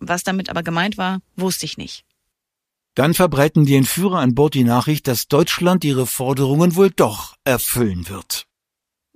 [0.00, 2.04] Was damit aber gemeint war, wusste ich nicht.
[2.94, 8.08] Dann verbreiten die Entführer an Bord die Nachricht, dass Deutschland ihre Forderungen wohl doch erfüllen
[8.08, 8.46] wird.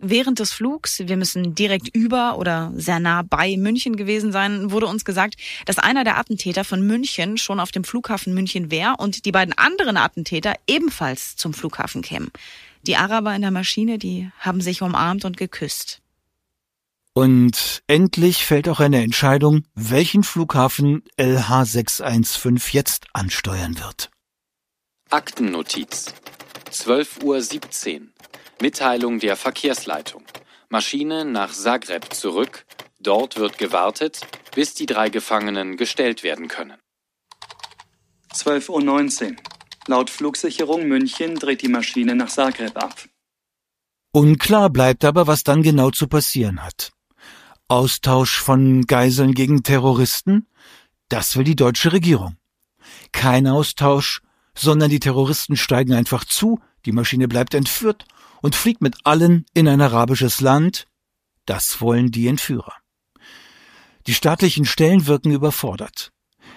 [0.02, 4.86] Während des Flugs, wir müssen direkt über oder sehr nah bei München gewesen sein, wurde
[4.86, 9.26] uns gesagt, dass einer der Attentäter von München schon auf dem Flughafen München wäre und
[9.26, 12.30] die beiden anderen Attentäter ebenfalls zum Flughafen kämen.
[12.82, 16.00] Die Araber in der Maschine, die haben sich umarmt und geküsst.
[17.12, 24.10] Und endlich fällt auch eine Entscheidung, welchen Flughafen LH615 jetzt ansteuern wird.
[25.10, 26.14] Aktennotiz.
[26.70, 28.06] 12.17 Uhr.
[28.62, 30.22] Mitteilung der Verkehrsleitung.
[30.68, 32.64] Maschine nach Zagreb zurück.
[33.00, 34.20] Dort wird gewartet,
[34.54, 36.78] bis die drei Gefangenen gestellt werden können.
[38.32, 39.36] 12.19 Uhr.
[39.86, 42.94] Laut Flugsicherung München dreht die Maschine nach Zagreb ab.
[44.12, 46.92] Unklar bleibt aber, was dann genau zu passieren hat.
[47.68, 50.48] Austausch von Geiseln gegen Terroristen?
[51.08, 52.36] Das will die deutsche Regierung.
[53.12, 54.22] Kein Austausch,
[54.54, 58.04] sondern die Terroristen steigen einfach zu, die Maschine bleibt entführt
[58.42, 60.86] und fliegt mit allen in ein arabisches Land.
[61.46, 62.74] Das wollen die Entführer.
[64.06, 66.12] Die staatlichen Stellen wirken überfordert.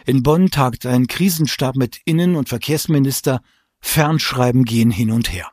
[0.06, 3.42] In Bonn tagt ein Krisenstab mit Innen- und Verkehrsminister.
[3.80, 5.52] Fernschreiben gehen hin und her.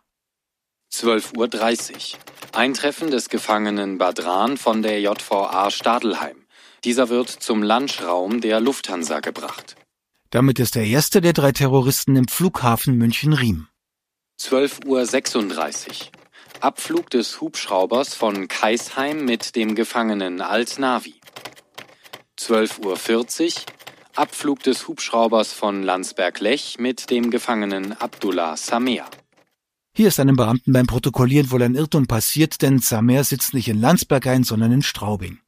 [0.92, 2.18] 12.30 Uhr.
[2.52, 6.36] Eintreffen des Gefangenen Badran von der JVA Stadelheim.
[6.82, 9.76] Dieser wird zum Lunchraum der Lufthansa gebracht.
[10.30, 13.68] Damit ist der erste der drei Terroristen im Flughafen München-Riem.
[14.40, 15.94] 12.36 Uhr.
[16.60, 21.14] Abflug des Hubschraubers von Kaisheim mit dem Gefangenen Alt-Navi.
[22.38, 23.52] 12.40 Uhr.
[24.20, 29.06] Abflug des Hubschraubers von Landsberg-Lech mit dem Gefangenen Abdullah Samea.
[29.96, 33.80] Hier ist einem Beamten beim Protokollieren wohl ein Irrtum passiert, denn Samer sitzt nicht in
[33.80, 35.38] Landsberg ein, sondern in Straubing.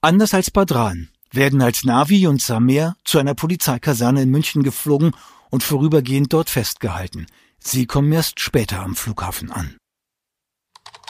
[0.00, 5.12] Anders als Badran werden als Navi und Samer zu einer Polizeikaserne in München geflogen
[5.50, 7.26] und vorübergehend dort festgehalten.
[7.58, 9.76] Sie kommen erst später am Flughafen an.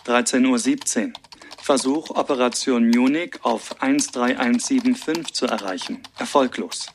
[0.07, 1.13] 13.17 Uhr.
[1.61, 6.03] Versuch, Operation Munich auf 13175 zu erreichen.
[6.19, 6.87] Erfolglos.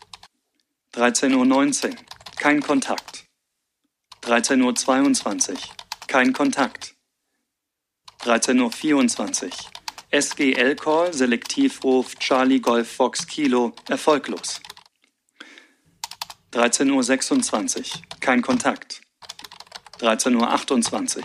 [0.95, 1.95] 13.19 Uhr.
[2.37, 3.25] Kein Kontakt.
[4.23, 5.57] 13.22 Uhr.
[6.07, 6.95] Kein Kontakt.
[8.21, 9.51] 13.24 Uhr.
[10.11, 14.61] SGL-Call, Selektivruf Charlie Golf Fox Kilo, erfolglos.
[16.53, 18.01] 13.26 Uhr.
[18.19, 19.01] Kein Kontakt.
[19.99, 21.23] 13.28 Uhr.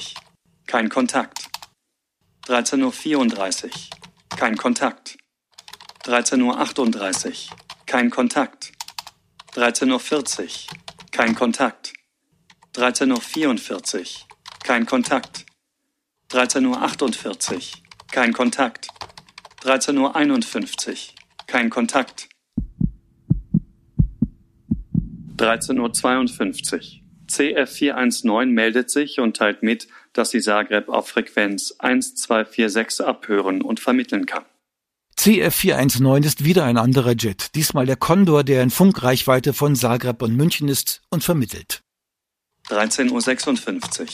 [0.67, 1.49] Kein Kontakt.
[2.49, 3.71] 13.34 Uhr.
[4.39, 5.19] Kein Kontakt.
[6.05, 7.57] 13.38 Uhr.
[7.85, 8.73] Kein Kontakt.
[9.55, 10.49] 13.40 Uhr.
[11.13, 11.93] Kein Kontakt.
[12.75, 14.07] 13.44 Uhr.
[14.65, 15.45] Kein Kontakt.
[16.31, 17.61] 13.48 Uhr.
[18.11, 18.89] Kein Kontakt.
[19.65, 20.97] 13.51 Uhr.
[21.47, 22.31] Kein Kontakt.
[25.37, 26.81] 13.52 Uhr.
[27.29, 29.87] CF419 meldet sich und teilt mit,
[30.19, 34.45] dass sie Zagreb auf Frequenz 1246 abhören und vermitteln kann.
[35.19, 40.37] CF419 ist wieder ein anderer Jet, diesmal der Condor, der in Funkreichweite von Zagreb und
[40.37, 41.83] München ist und vermittelt.
[42.69, 44.07] 13.56 Uhr.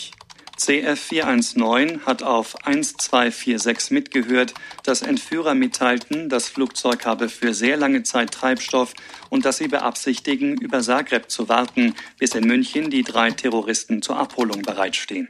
[0.59, 8.31] CF419 hat auf 1246 mitgehört, dass Entführer mitteilten, das Flugzeug habe für sehr lange Zeit
[8.31, 8.95] Treibstoff
[9.31, 14.17] und dass sie beabsichtigen, über Zagreb zu warten, bis in München die drei Terroristen zur
[14.17, 15.29] Abholung bereitstehen.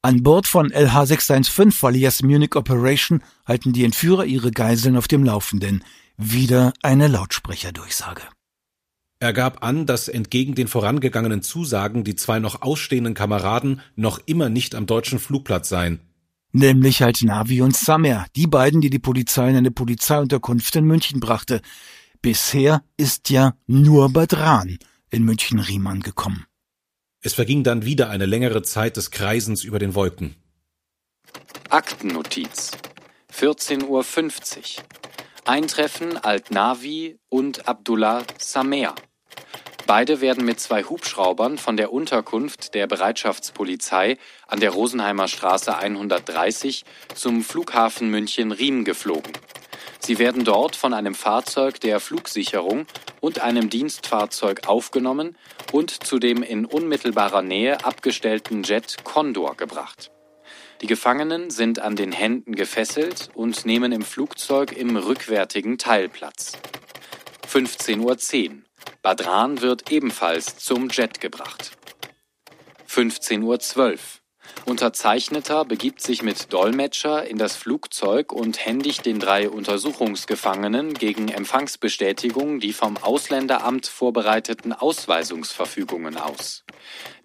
[0.00, 5.82] An Bord von LH615 alias Munich Operation halten die Entführer ihre Geiseln auf dem Laufenden.
[6.16, 8.22] Wieder eine Lautsprecherdurchsage.
[9.18, 14.48] Er gab an, dass entgegen den vorangegangenen Zusagen die zwei noch ausstehenden Kameraden noch immer
[14.48, 15.98] nicht am deutschen Flugplatz seien.
[16.52, 21.18] Nämlich halt Navi und Samer, die beiden, die die Polizei in eine Polizeiunterkunft in München
[21.18, 21.60] brachte.
[22.22, 24.78] Bisher ist ja nur Badran
[25.10, 26.46] in München-Riemann gekommen.
[27.20, 30.36] Es verging dann wieder eine längere Zeit des Kreisens über den Wolken.
[31.68, 32.70] Aktennotiz
[33.34, 34.04] 14.50 Uhr
[35.44, 38.94] Eintreffen Alt-Navi und Abdullah Samer.
[39.86, 44.16] Beide werden mit zwei Hubschraubern von der Unterkunft der Bereitschaftspolizei
[44.46, 49.32] an der Rosenheimer Straße 130 zum Flughafen München-Riem geflogen.
[50.08, 52.86] Sie werden dort von einem Fahrzeug der Flugsicherung
[53.20, 55.36] und einem Dienstfahrzeug aufgenommen
[55.70, 60.10] und zu dem in unmittelbarer Nähe abgestellten Jet Condor gebracht.
[60.80, 66.52] Die Gefangenen sind an den Händen gefesselt und nehmen im Flugzeug im rückwärtigen Teil Platz.
[67.46, 68.56] 15.10 Uhr.
[69.02, 71.76] Badran wird ebenfalls zum Jet gebracht.
[72.88, 73.98] 15.12 Uhr.
[74.68, 82.60] Unterzeichneter begibt sich mit Dolmetscher in das Flugzeug und händigt den drei Untersuchungsgefangenen gegen Empfangsbestätigung
[82.60, 86.64] die vom Ausländeramt vorbereiteten Ausweisungsverfügungen aus.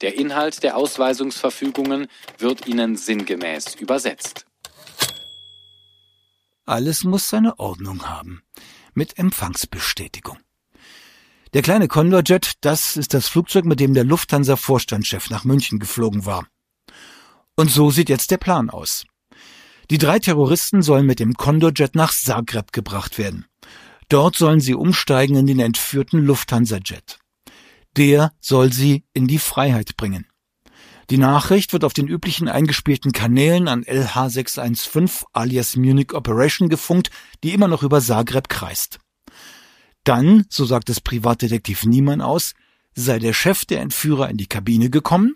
[0.01, 4.45] Der Inhalt der Ausweisungsverfügungen wird ihnen sinngemäß übersetzt.
[6.65, 8.41] Alles muss seine Ordnung haben.
[8.93, 10.37] Mit Empfangsbestätigung.
[11.53, 16.47] Der kleine Condorjet, das ist das Flugzeug, mit dem der Lufthansa-Vorstandschef nach München geflogen war.
[17.55, 19.05] Und so sieht jetzt der Plan aus.
[19.91, 23.45] Die drei Terroristen sollen mit dem Condorjet nach Zagreb gebracht werden.
[24.09, 27.19] Dort sollen sie umsteigen in den entführten Lufthansa-Jet.
[27.95, 30.25] Der soll sie in die Freiheit bringen.
[31.09, 37.11] Die Nachricht wird auf den üblichen eingespielten Kanälen an LH615 alias Munich Operation gefunkt,
[37.43, 38.99] die immer noch über Zagreb kreist.
[40.05, 42.53] Dann, so sagt es Privatdetektiv Niemann aus,
[42.95, 45.35] sei der Chef der Entführer in die Kabine gekommen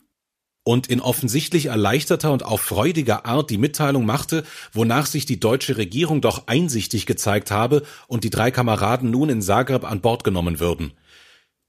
[0.68, 4.44] und in offensichtlich erleichterter und auch freudiger Art die Mitteilung machte,
[4.74, 9.42] wonach sich die deutsche Regierung doch einsichtig gezeigt habe und die drei Kameraden nun in
[9.42, 10.92] Zagreb an Bord genommen würden.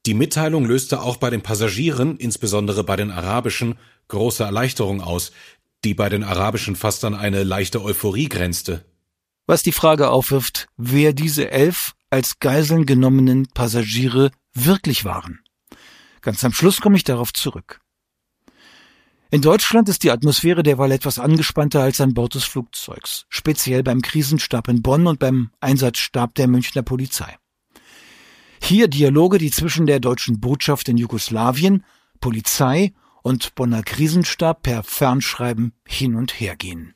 [0.05, 3.77] Die Mitteilung löste auch bei den Passagieren, insbesondere bei den arabischen,
[4.09, 5.31] große Erleichterung aus,
[5.85, 8.83] die bei den arabischen fast an eine leichte Euphorie grenzte.
[9.47, 15.39] Was die Frage aufwirft, wer diese elf als Geiseln genommenen Passagiere wirklich waren.
[16.19, 17.79] Ganz am Schluss komme ich darauf zurück.
[19.31, 24.01] In Deutschland ist die Atmosphäre derweil etwas angespannter als an Bord des Flugzeugs, speziell beim
[24.01, 27.37] Krisenstab in Bonn und beim Einsatzstab der Münchner Polizei.
[28.59, 31.85] Hier Dialoge, die zwischen der deutschen Botschaft in Jugoslawien,
[32.19, 36.95] Polizei und Bonner Krisenstab per Fernschreiben hin und her gehen.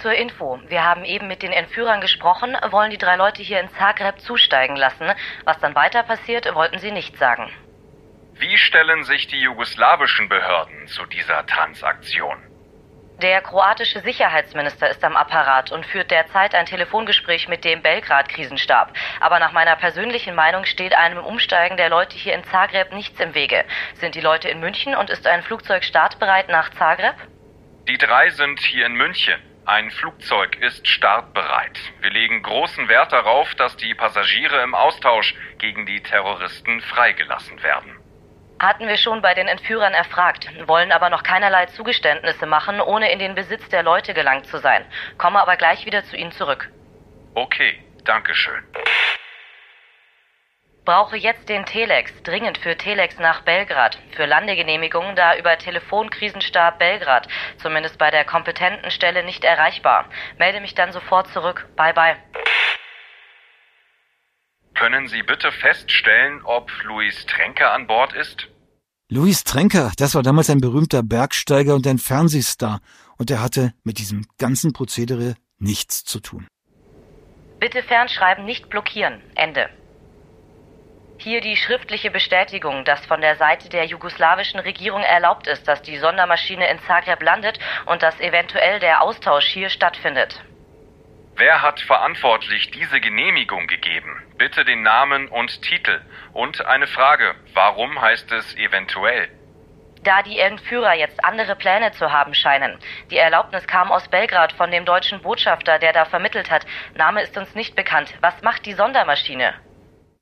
[0.00, 0.58] Zur Info.
[0.68, 4.76] Wir haben eben mit den Entführern gesprochen, wollen die drei Leute hier in Zagreb zusteigen
[4.76, 5.12] lassen.
[5.44, 7.50] Was dann weiter passiert, wollten sie nicht sagen.
[8.36, 12.36] Wie stellen sich die jugoslawischen Behörden zu dieser Transaktion?
[13.22, 18.92] Der kroatische Sicherheitsminister ist am Apparat und führt derzeit ein Telefongespräch mit dem Belgrad-Krisenstab.
[19.20, 23.34] Aber nach meiner persönlichen Meinung steht einem Umsteigen der Leute hier in Zagreb nichts im
[23.36, 23.64] Wege.
[23.94, 27.14] Sind die Leute in München und ist ein Flugzeug startbereit nach Zagreb?
[27.86, 29.40] Die drei sind hier in München.
[29.64, 31.78] Ein Flugzeug ist startbereit.
[32.00, 38.03] Wir legen großen Wert darauf, dass die Passagiere im Austausch gegen die Terroristen freigelassen werden.
[38.58, 43.18] Hatten wir schon bei den Entführern erfragt, wollen aber noch keinerlei Zugeständnisse machen, ohne in
[43.18, 44.84] den Besitz der Leute gelangt zu sein.
[45.18, 46.70] Komme aber gleich wieder zu Ihnen zurück.
[47.34, 48.62] Okay, danke schön.
[50.84, 53.98] Brauche jetzt den Telex, dringend für Telex nach Belgrad.
[54.12, 57.26] Für Landegenehmigungen da über Telefonkrisenstab Belgrad.
[57.56, 60.10] Zumindest bei der kompetenten Stelle nicht erreichbar.
[60.36, 61.66] Melde mich dann sofort zurück.
[61.74, 62.16] Bye bye.
[64.74, 68.48] Können Sie bitte feststellen, ob Luis Tränker an Bord ist?
[69.08, 72.80] Luis Tränker, das war damals ein berühmter Bergsteiger und ein Fernsehstar.
[73.16, 76.48] Und er hatte mit diesem ganzen Prozedere nichts zu tun.
[77.60, 79.22] Bitte fernschreiben, nicht blockieren.
[79.36, 79.70] Ende.
[81.18, 85.98] Hier die schriftliche Bestätigung, dass von der Seite der jugoslawischen Regierung erlaubt ist, dass die
[85.98, 90.42] Sondermaschine in Zagreb landet und dass eventuell der Austausch hier stattfindet.
[91.36, 94.22] Wer hat verantwortlich diese Genehmigung gegeben?
[94.38, 96.00] Bitte den Namen und Titel.
[96.32, 99.28] Und eine Frage, warum heißt es eventuell?
[100.04, 102.78] Da die Entführer jetzt andere Pläne zu haben scheinen.
[103.10, 106.66] Die Erlaubnis kam aus Belgrad von dem deutschen Botschafter, der da vermittelt hat.
[106.94, 108.14] Name ist uns nicht bekannt.
[108.20, 109.54] Was macht die Sondermaschine?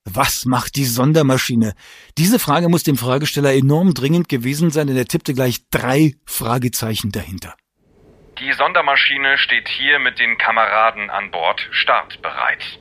[0.04, 1.74] Was macht die Sondermaschine?
[2.16, 7.12] Diese Frage muss dem Fragesteller enorm dringend gewesen sein, denn er tippte gleich drei Fragezeichen
[7.12, 7.54] dahinter.
[8.42, 12.80] Die Sondermaschine steht hier mit den Kameraden an Bord startbereit.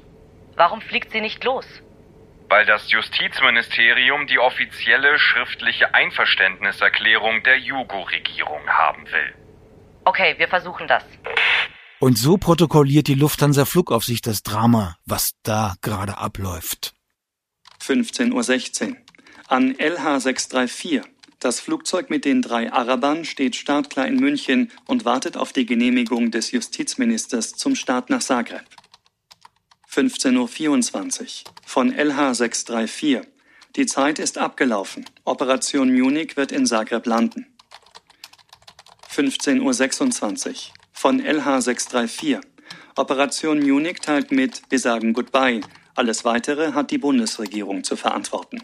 [0.55, 1.68] Warum fliegt sie nicht los?
[2.49, 9.36] Weil das Justizministerium die offizielle schriftliche Einverständniserklärung der Jugo-Regierung haben will.
[10.05, 11.03] Okay, wir versuchen das.
[11.99, 16.95] Und so protokolliert die Lufthansa Flugaufsicht das Drama, was da gerade abläuft.
[17.80, 18.97] 15.16 Uhr.
[19.47, 21.03] An LH634.
[21.41, 26.29] Das Flugzeug mit den drei Arabern steht startklar in München und wartet auf die Genehmigung
[26.29, 28.63] des Justizministers zum Start nach Zagreb.
[29.91, 31.53] 15.24 Uhr.
[31.65, 33.25] Von LH634.
[33.75, 35.03] Die Zeit ist abgelaufen.
[35.25, 37.47] Operation Munich wird in Zagreb landen.
[39.11, 40.55] 15.26 Uhr.
[40.93, 42.39] Von LH634.
[42.97, 45.61] Operation Munich teilt mit, wir sagen Goodbye.
[45.95, 48.61] Alles Weitere hat die Bundesregierung zu verantworten.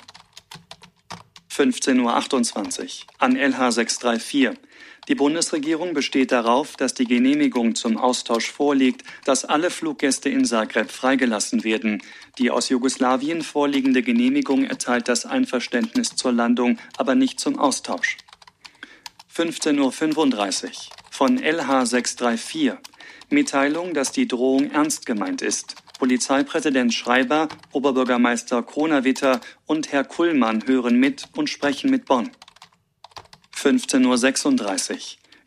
[1.57, 2.87] 15.28 Uhr
[3.17, 4.55] an LH634.
[5.07, 10.91] Die Bundesregierung besteht darauf, dass die Genehmigung zum Austausch vorliegt, dass alle Fluggäste in Zagreb
[10.91, 12.03] freigelassen werden.
[12.37, 18.17] Die aus Jugoslawien vorliegende Genehmigung erteilt das Einverständnis zur Landung, aber nicht zum Austausch.
[19.35, 20.71] 15.35 Uhr
[21.09, 22.77] von LH634.
[23.29, 25.75] Mitteilung, dass die Drohung ernst gemeint ist.
[25.99, 32.29] Polizeipräsident Schreiber, Oberbürgermeister Kronawitter und Herr Kullmann hören mit und sprechen mit Bonn.
[33.55, 34.99] 15.36 Uhr.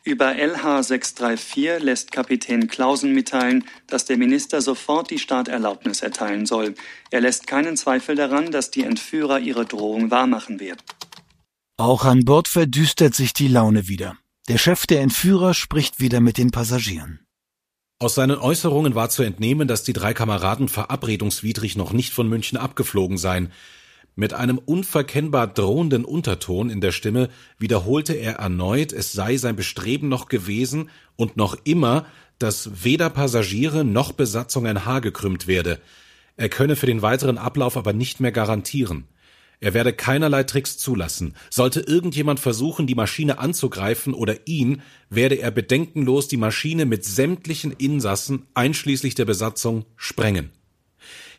[0.03, 6.73] Über LH 634 lässt Kapitän Clausen mitteilen, dass der Minister sofort die Starterlaubnis erteilen soll.
[7.11, 10.81] Er lässt keinen Zweifel daran, dass die Entführer ihre Drohung wahrmachen werden.
[11.77, 14.17] Auch an Bord verdüstert sich die Laune wieder.
[14.47, 17.19] Der Chef der Entführer spricht wieder mit den Passagieren.
[18.01, 22.57] Aus seinen Äußerungen war zu entnehmen, dass die drei Kameraden verabredungswidrig noch nicht von München
[22.57, 23.51] abgeflogen seien.
[24.15, 27.29] Mit einem unverkennbar drohenden Unterton in der Stimme
[27.59, 32.07] wiederholte er erneut, es sei sein Bestreben noch gewesen und noch immer,
[32.39, 35.79] dass weder Passagiere noch Besatzung ein Haar gekrümmt werde.
[36.37, 39.05] Er könne für den weiteren Ablauf aber nicht mehr garantieren.
[39.63, 41.35] Er werde keinerlei Tricks zulassen.
[41.51, 44.81] Sollte irgendjemand versuchen, die Maschine anzugreifen oder ihn,
[45.11, 50.49] werde er bedenkenlos die Maschine mit sämtlichen Insassen, einschließlich der Besatzung, sprengen.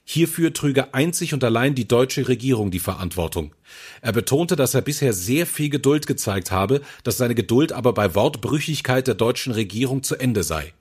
[0.05, 3.55] Hierfür trüge einzig und allein die deutsche Regierung die Verantwortung.
[4.03, 8.15] Er betonte, dass er bisher sehr viel Geduld gezeigt habe, dass seine Geduld aber bei
[8.15, 10.73] Wortbrüchigkeit der deutschen Regierung zu Ende sei.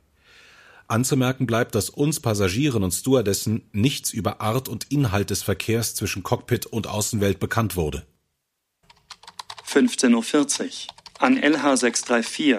[0.91, 6.23] Anzumerken bleibt, dass uns Passagieren und Stewardessen nichts über Art und Inhalt des Verkehrs zwischen
[6.23, 8.05] Cockpit und Außenwelt bekannt wurde.
[9.67, 10.71] 15.40 Uhr.
[11.19, 12.57] An LH 634.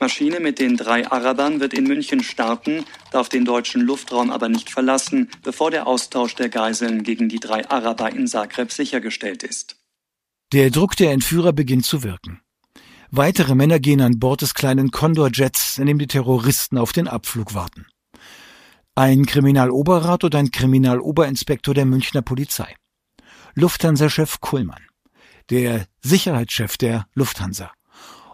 [0.00, 4.70] Maschine mit den drei Arabern wird in München starten, darf den deutschen Luftraum aber nicht
[4.70, 9.76] verlassen, bevor der Austausch der Geiseln gegen die drei Araber in Zagreb sichergestellt ist.
[10.52, 12.40] Der Druck der Entführer beginnt zu wirken.
[13.10, 17.54] Weitere Männer gehen an Bord des kleinen Condor-Jets, in dem die Terroristen auf den Abflug
[17.54, 17.86] warten.
[18.94, 22.74] Ein Kriminaloberrat und ein Kriminaloberinspektor der Münchner Polizei.
[23.54, 24.82] Lufthansa-Chef Kuhlmann.
[25.48, 27.72] Der Sicherheitschef der Lufthansa.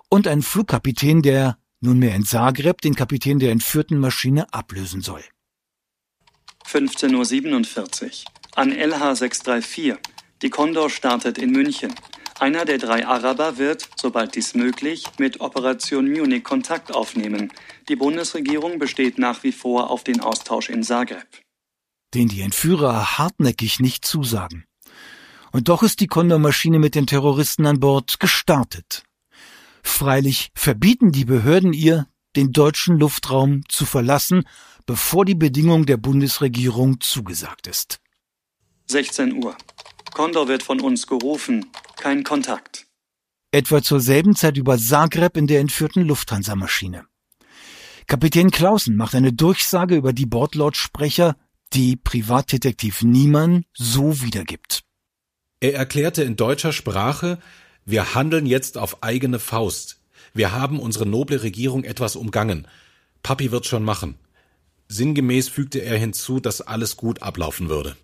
[0.09, 5.23] Und ein Flugkapitän, der nunmehr in Zagreb den Kapitän der entführten Maschine ablösen soll.
[6.67, 8.11] 15.47 Uhr.
[8.57, 9.95] An LH 634.
[10.43, 11.95] Die Condor startet in München.
[12.41, 17.53] Einer der drei Araber wird, sobald dies möglich, mit Operation Munich Kontakt aufnehmen.
[17.89, 21.27] Die Bundesregierung besteht nach wie vor auf den Austausch in Zagreb.
[22.13, 24.65] Den die Entführer hartnäckig nicht zusagen.
[25.53, 29.05] Und doch ist die Condor-Maschine mit den Terroristen an Bord gestartet.
[29.85, 34.43] Freilich verbieten die Behörden ihr, den deutschen Luftraum zu verlassen,
[34.87, 38.01] bevor die Bedingung der Bundesregierung zugesagt ist.
[38.87, 39.57] 16 Uhr.
[40.15, 41.67] Condor wird von uns gerufen.
[41.97, 42.87] Kein Kontakt.
[43.51, 47.05] Etwa zur selben Zeit über Zagreb in der entführten Lufthansa-Maschine.
[48.07, 51.37] Kapitän Clausen macht eine Durchsage über die Bordlautsprecher,
[51.73, 54.83] die Privatdetektiv Niemann so wiedergibt.
[55.61, 57.39] Er erklärte in deutscher Sprache,
[57.85, 60.01] wir handeln jetzt auf eigene Faust.
[60.33, 62.69] Wir haben unsere noble Regierung etwas umgangen.
[63.23, 64.17] Papi wird schon machen.
[64.89, 67.97] Sinngemäß fügte er hinzu, dass alles gut ablaufen würde.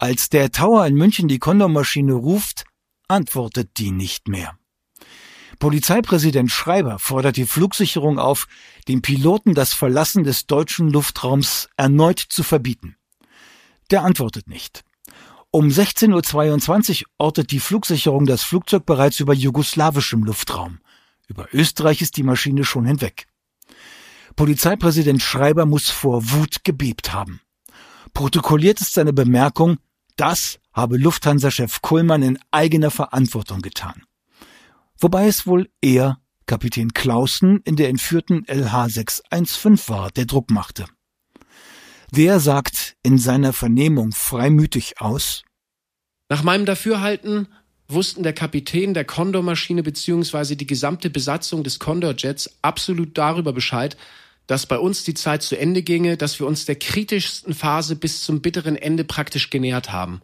[0.00, 2.64] Als der Tower in München die Kondormaschine ruft,
[3.06, 4.56] antwortet die nicht mehr.
[5.58, 8.48] Polizeipräsident Schreiber fordert die Flugsicherung auf,
[8.88, 12.96] dem Piloten das Verlassen des deutschen Luftraums erneut zu verbieten.
[13.90, 14.84] Der antwortet nicht.
[15.50, 20.78] Um 16.22 Uhr ortet die Flugsicherung das Flugzeug bereits über jugoslawischem Luftraum.
[21.28, 23.26] Über Österreich ist die Maschine schon hinweg.
[24.34, 27.42] Polizeipräsident Schreiber muss vor Wut gebebt haben.
[28.14, 29.76] Protokolliert ist seine Bemerkung,
[30.20, 34.02] das habe Lufthansa-Chef Kullmann in eigener Verantwortung getan
[35.00, 40.86] wobei es wohl eher Kapitän Clausen in der entführten LH 615 war, der Druck machte.
[42.12, 45.44] Der sagt in seiner Vernehmung freimütig aus
[46.28, 47.48] Nach meinem Dafürhalten
[47.86, 50.54] wussten der Kapitän der Condor-Maschine bzw.
[50.56, 53.96] die gesamte Besatzung des Condor-Jets absolut darüber Bescheid,
[54.50, 58.24] dass bei uns die Zeit zu Ende ginge, dass wir uns der kritischsten Phase bis
[58.24, 60.22] zum bitteren Ende praktisch genähert haben.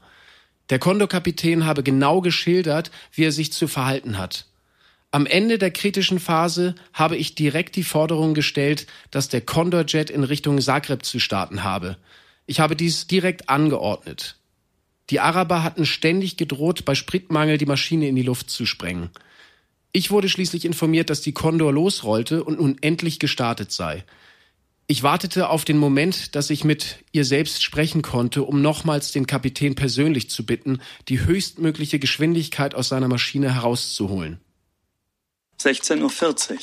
[0.69, 4.47] Der Condor-Kapitän habe genau geschildert, wie er sich zu verhalten hat.
[5.13, 10.25] Am Ende der kritischen Phase habe ich direkt die Forderung gestellt, dass der Condor-Jet in
[10.25, 11.97] Richtung Zagreb zu starten habe.
[12.47, 14.39] Ich habe dies direkt angeordnet.
[15.11, 19.11] Die Araber hatten ständig gedroht, bei Spritmangel die Maschine in die Luft zu sprengen.
[19.97, 24.05] Ich wurde schließlich informiert, dass die Condor losrollte und nun endlich gestartet sei.
[24.87, 29.27] Ich wartete auf den Moment, dass ich mit ihr selbst sprechen konnte, um nochmals den
[29.27, 34.39] Kapitän persönlich zu bitten, die höchstmögliche Geschwindigkeit aus seiner Maschine herauszuholen.
[35.59, 36.59] 16.40 Uhr.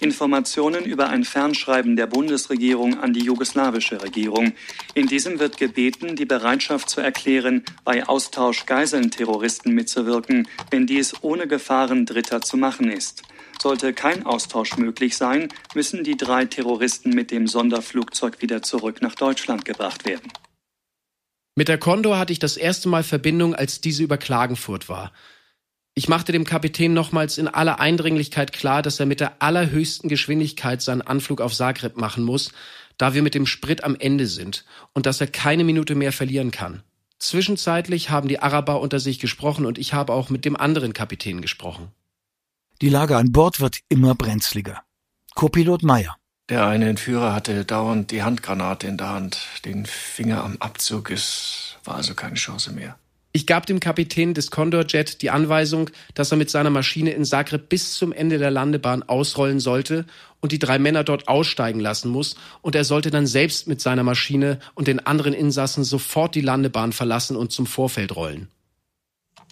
[0.00, 4.52] Informationen über ein Fernschreiben der Bundesregierung an die jugoslawische Regierung.
[4.94, 11.46] In diesem wird gebeten, die Bereitschaft zu erklären, bei Austausch Geiseln-Terroristen mitzuwirken, wenn dies ohne
[11.46, 13.22] Gefahren Dritter zu machen ist.
[13.62, 19.14] Sollte kein Austausch möglich sein, müssen die drei Terroristen mit dem Sonderflugzeug wieder zurück nach
[19.14, 20.30] Deutschland gebracht werden.
[21.56, 25.12] Mit der Condor hatte ich das erste Mal Verbindung, als diese über Klagenfurt war.
[25.96, 30.82] Ich machte dem Kapitän nochmals in aller Eindringlichkeit klar, dass er mit der allerhöchsten Geschwindigkeit
[30.82, 32.50] seinen Anflug auf Zagreb machen muss,
[32.98, 36.50] da wir mit dem Sprit am Ende sind und dass er keine Minute mehr verlieren
[36.50, 36.82] kann.
[37.20, 41.40] Zwischenzeitlich haben die Araber unter sich gesprochen und ich habe auch mit dem anderen Kapitän
[41.40, 41.92] gesprochen.
[42.82, 44.82] Die Lage an Bord wird immer brenzliger.
[45.34, 46.16] Copilot Meyer.
[46.48, 51.76] Der eine Entführer hatte dauernd die Handgranate in der Hand, den Finger am Abzug, es
[51.84, 52.98] war also keine Chance mehr.
[53.36, 57.24] Ich gab dem Kapitän des Condor Jet die Anweisung, dass er mit seiner Maschine in
[57.24, 60.06] Zagreb bis zum Ende der Landebahn ausrollen sollte
[60.40, 64.04] und die drei Männer dort aussteigen lassen muss, und er sollte dann selbst mit seiner
[64.04, 68.46] Maschine und den anderen Insassen sofort die Landebahn verlassen und zum Vorfeld rollen.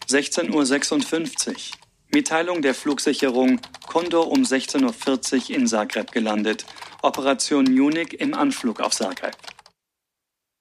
[0.08, 1.54] 16.56 Uhr.
[2.14, 6.66] Mitteilung der Flugsicherung Condor um 16.40 Uhr in Zagreb gelandet.
[7.02, 9.36] Operation Munich im Anflug auf Zagreb.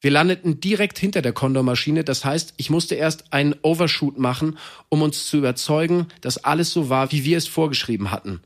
[0.01, 4.57] Wir landeten direkt hinter der Condor-Maschine, das heißt, ich musste erst einen Overshoot machen,
[4.89, 8.41] um uns zu überzeugen, dass alles so war, wie wir es vorgeschrieben hatten.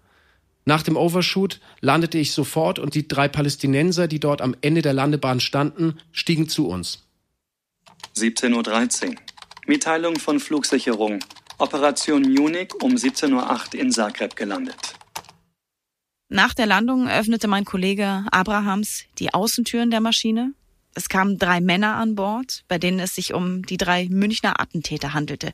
[0.66, 4.94] Nach dem Overshoot landete ich sofort und die drei Palästinenser, die dort am Ende der
[4.94, 7.04] Landebahn standen, stiegen zu uns.
[8.18, 9.16] 17.13 Uhr.
[9.66, 11.20] Mitteilung von Flugsicherung.
[11.58, 14.76] Operation Munich um 17.08 Uhr in Zagreb gelandet.
[16.28, 20.54] Nach der Landung öffnete mein Kollege Abrahams die Außentüren der Maschine
[20.96, 25.14] es kamen drei Männer an Bord, bei denen es sich um die drei Münchner Attentäter
[25.14, 25.52] handelte.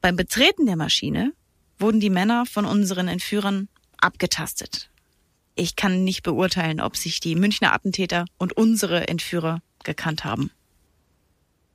[0.00, 1.32] Beim Betreten der Maschine
[1.78, 3.68] wurden die Männer von unseren Entführern
[4.00, 4.88] abgetastet.
[5.54, 10.50] Ich kann nicht beurteilen, ob sich die Münchner Attentäter und unsere Entführer gekannt haben.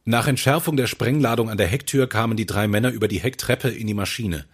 [0.06, 3.88] Nach Entschärfung der Sprengladung an der Hecktür kamen die drei Männer über die Hecktreppe in
[3.88, 4.46] die Maschine.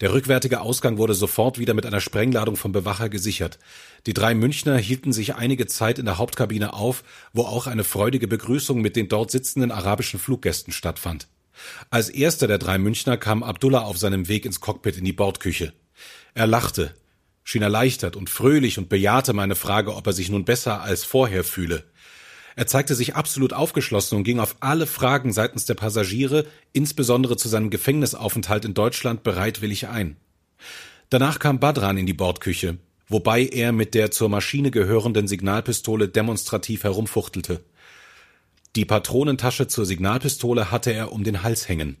[0.00, 3.58] Der rückwärtige Ausgang wurde sofort wieder mit einer Sprengladung vom Bewacher gesichert.
[4.06, 8.26] Die drei Münchner hielten sich einige Zeit in der Hauptkabine auf, wo auch eine freudige
[8.26, 11.28] Begrüßung mit den dort sitzenden arabischen Fluggästen stattfand.
[11.90, 15.74] Als erster der drei Münchner kam Abdullah auf seinem Weg ins Cockpit in die Bordküche.
[16.32, 16.94] Er lachte,
[17.44, 21.44] schien erleichtert und fröhlich und bejahte meine Frage, ob er sich nun besser als vorher
[21.44, 21.84] fühle.
[22.56, 27.48] Er zeigte sich absolut aufgeschlossen und ging auf alle Fragen seitens der Passagiere, insbesondere zu
[27.48, 30.16] seinem Gefängnisaufenthalt in Deutschland, bereitwillig ein.
[31.10, 32.78] Danach kam Badran in die Bordküche,
[33.08, 37.64] wobei er mit der zur Maschine gehörenden Signalpistole demonstrativ herumfuchtelte.
[38.76, 41.96] Die Patronentasche zur Signalpistole hatte er um den Hals hängen.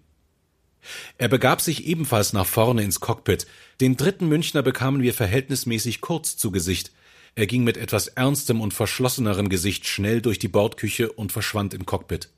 [1.18, 3.46] Er begab sich ebenfalls nach vorne ins Cockpit.
[3.80, 6.92] Den dritten Münchner bekamen wir verhältnismäßig kurz zu Gesicht.
[7.34, 11.86] Er ging mit etwas ernstem und verschlossenerem Gesicht schnell durch die Bordküche und verschwand im
[11.86, 12.30] Cockpit.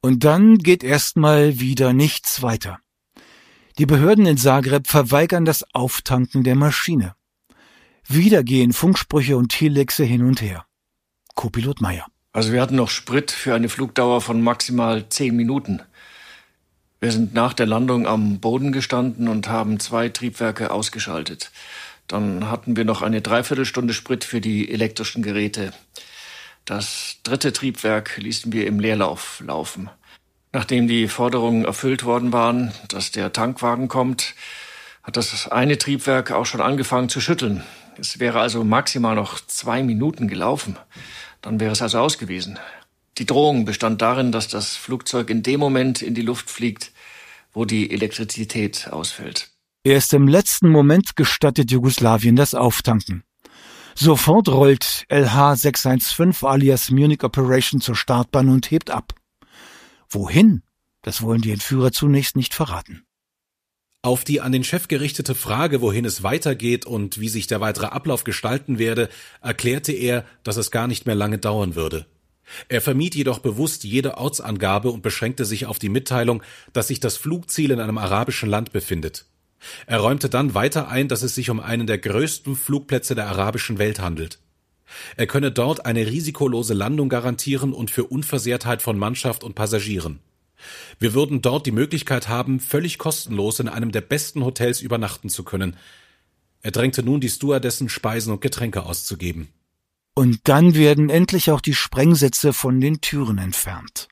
[0.00, 2.78] Und dann geht erstmal wieder nichts weiter.
[3.78, 7.14] Die Behörden in Zagreb verweigern das Auftanken der Maschine.
[8.08, 10.64] Wieder gehen Funksprüche und Telexe hin und her.
[11.34, 12.06] Copilot Meyer.
[12.32, 15.82] Also wir hatten noch Sprit für eine Flugdauer von maximal zehn Minuten.
[17.00, 21.50] Wir sind nach der Landung am Boden gestanden und haben zwei Triebwerke ausgeschaltet.
[22.06, 25.72] Dann hatten wir noch eine Dreiviertelstunde Sprit für die elektrischen Geräte.
[26.64, 29.90] Das dritte Triebwerk ließen wir im Leerlauf laufen.
[30.52, 34.34] Nachdem die Forderungen erfüllt worden waren, dass der Tankwagen kommt,
[35.02, 37.62] hat das eine Triebwerk auch schon angefangen zu schütteln.
[37.98, 40.76] Es wäre also maximal noch zwei Minuten gelaufen.
[41.42, 42.58] Dann wäre es also aus gewesen.
[43.18, 46.92] Die Drohung bestand darin, dass das Flugzeug in dem Moment in die Luft fliegt,
[47.52, 49.48] wo die Elektrizität ausfällt.
[49.86, 53.22] Erst im letzten Moment gestattet Jugoslawien das Auftanken.
[53.94, 59.14] Sofort rollt LH 615 alias Munich Operation zur Startbahn und hebt ab.
[60.08, 60.64] Wohin?
[61.02, 63.04] Das wollen die Entführer zunächst nicht verraten.
[64.02, 67.86] Auf die an den Chef gerichtete Frage, wohin es weitergeht und wie sich der weitere
[67.86, 69.08] Ablauf gestalten werde,
[69.40, 72.06] erklärte er, dass es gar nicht mehr lange dauern würde.
[72.68, 77.16] Er vermied jedoch bewusst jede Ortsangabe und beschränkte sich auf die Mitteilung, dass sich das
[77.16, 79.26] Flugziel in einem arabischen Land befindet.
[79.86, 83.78] Er räumte dann weiter ein, dass es sich um einen der größten Flugplätze der arabischen
[83.78, 84.38] Welt handelt.
[85.16, 90.20] Er könne dort eine risikolose Landung garantieren und für Unversehrtheit von Mannschaft und Passagieren.
[90.98, 95.44] Wir würden dort die Möglichkeit haben, völlig kostenlos in einem der besten Hotels übernachten zu
[95.44, 95.76] können.
[96.62, 99.48] Er drängte nun die Stewardessen, Speisen und Getränke auszugeben.
[100.14, 104.08] Und dann werden endlich auch die Sprengsätze von den Türen entfernt.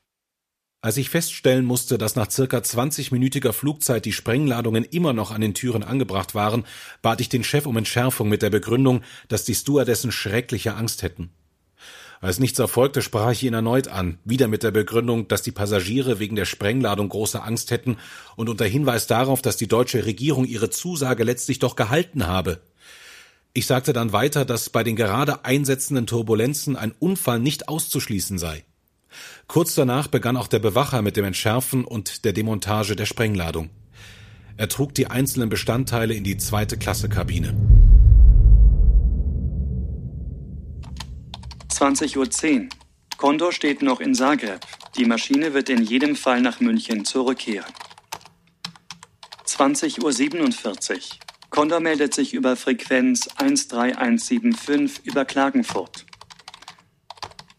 [0.85, 5.55] Als ich feststellen musste, dass nach circa 20-minütiger Flugzeit die Sprengladungen immer noch an den
[5.55, 6.63] Türen angebracht waren,
[7.01, 11.31] bat ich den Chef um Entschärfung mit der Begründung, dass die Stewardessen schreckliche Angst hätten.
[12.21, 16.19] Als nichts erfolgte, sprach ich ihn erneut an, wieder mit der Begründung, dass die Passagiere
[16.19, 17.97] wegen der Sprengladung große Angst hätten
[18.35, 22.61] und unter Hinweis darauf, dass die deutsche Regierung ihre Zusage letztlich doch gehalten habe.
[23.53, 28.65] Ich sagte dann weiter, dass bei den gerade einsetzenden Turbulenzen ein Unfall nicht auszuschließen sei.
[29.47, 33.69] Kurz danach begann auch der Bewacher mit dem Entschärfen und der Demontage der Sprengladung.
[34.57, 37.55] Er trug die einzelnen Bestandteile in die zweite Klasse Kabine.
[41.69, 42.69] 20.10 Uhr.
[43.17, 44.61] Condor steht noch in Zagreb.
[44.97, 47.71] Die Maschine wird in jedem Fall nach München zurückkehren.
[49.45, 50.99] 20.47 Uhr.
[51.49, 56.05] Condor meldet sich über Frequenz 13175 über Klagenfurt.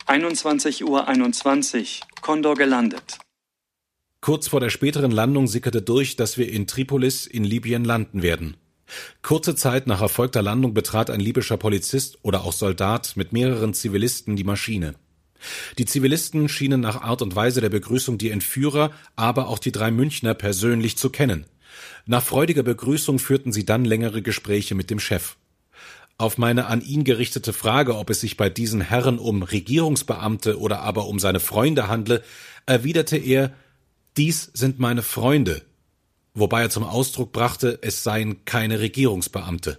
[0.06, 3.18] 21.21 Uhr, 21, Condor gelandet.
[4.20, 8.56] Kurz vor der späteren Landung sickerte durch, dass wir in Tripolis in Libyen landen werden.
[9.22, 14.36] Kurze Zeit nach erfolgter Landung betrat ein libyscher Polizist oder auch Soldat mit mehreren Zivilisten
[14.36, 14.94] die Maschine.
[15.76, 19.90] Die Zivilisten schienen nach Art und Weise der Begrüßung die Entführer, aber auch die drei
[19.90, 21.46] Münchner persönlich zu kennen.
[22.06, 25.36] Nach freudiger Begrüßung führten sie dann längere Gespräche mit dem Chef.
[26.18, 30.80] Auf meine an ihn gerichtete Frage, ob es sich bei diesen Herren um Regierungsbeamte oder
[30.80, 32.22] aber um seine Freunde handle,
[32.64, 33.52] erwiderte er,
[34.16, 35.62] dies sind meine Freunde,
[36.32, 39.78] wobei er zum Ausdruck brachte, es seien keine Regierungsbeamte.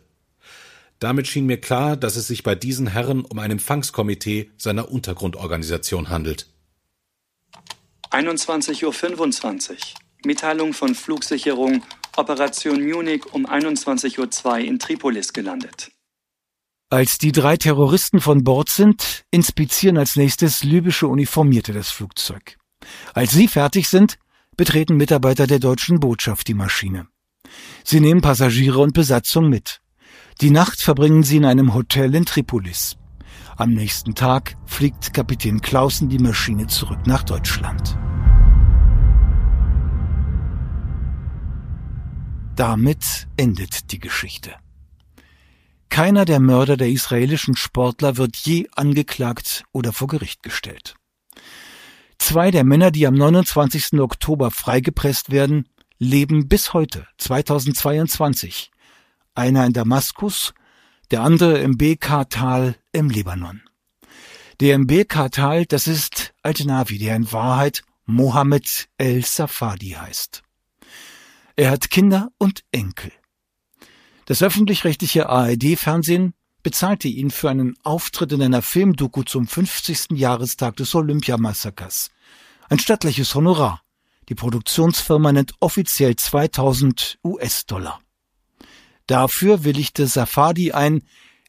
[0.99, 6.09] Damit schien mir klar, dass es sich bei diesen Herren um ein Empfangskomitee seiner Untergrundorganisation
[6.09, 6.47] handelt.
[8.11, 9.77] 21.25 Uhr.
[10.25, 11.83] Mitteilung von Flugsicherung
[12.15, 15.91] Operation Munich um 21.02 Uhr in Tripolis gelandet.
[16.89, 22.57] Als die drei Terroristen von Bord sind, inspizieren als nächstes libysche Uniformierte das Flugzeug.
[23.13, 24.17] Als sie fertig sind,
[24.55, 27.07] betreten Mitarbeiter der deutschen Botschaft die Maschine.
[27.83, 29.81] Sie nehmen Passagiere und Besatzung mit.
[30.39, 32.95] Die Nacht verbringen sie in einem Hotel in Tripolis.
[33.57, 37.97] Am nächsten Tag fliegt Kapitän Clausen die Maschine zurück nach Deutschland.
[42.55, 44.55] Damit endet die Geschichte.
[45.89, 50.95] Keiner der Mörder der israelischen Sportler wird je angeklagt oder vor Gericht gestellt.
[52.17, 53.99] Zwei der Männer, die am 29.
[53.99, 55.67] Oktober freigepresst werden,
[55.97, 58.71] leben bis heute, 2022.
[59.35, 60.53] Einer in Damaskus,
[61.11, 63.61] der andere im BK-Tal im Libanon.
[64.59, 70.41] Der im BK-Tal, das ist Al-Navi, der in Wahrheit Mohammed el-Safadi heißt.
[71.55, 73.11] Er hat Kinder und Enkel.
[74.27, 80.17] Das öffentlich-rechtliche ARD-Fernsehen bezahlte ihn für einen Auftritt in einer Filmdoku zum 50.
[80.17, 82.09] Jahrestag des Olympiamassakers.
[82.67, 83.81] Ein stattliches Honorar.
[84.27, 88.01] Die Produktionsfirma nennt offiziell 2000 US-Dollar.
[89.05, 91.03] Dafür willigte Safadi ein,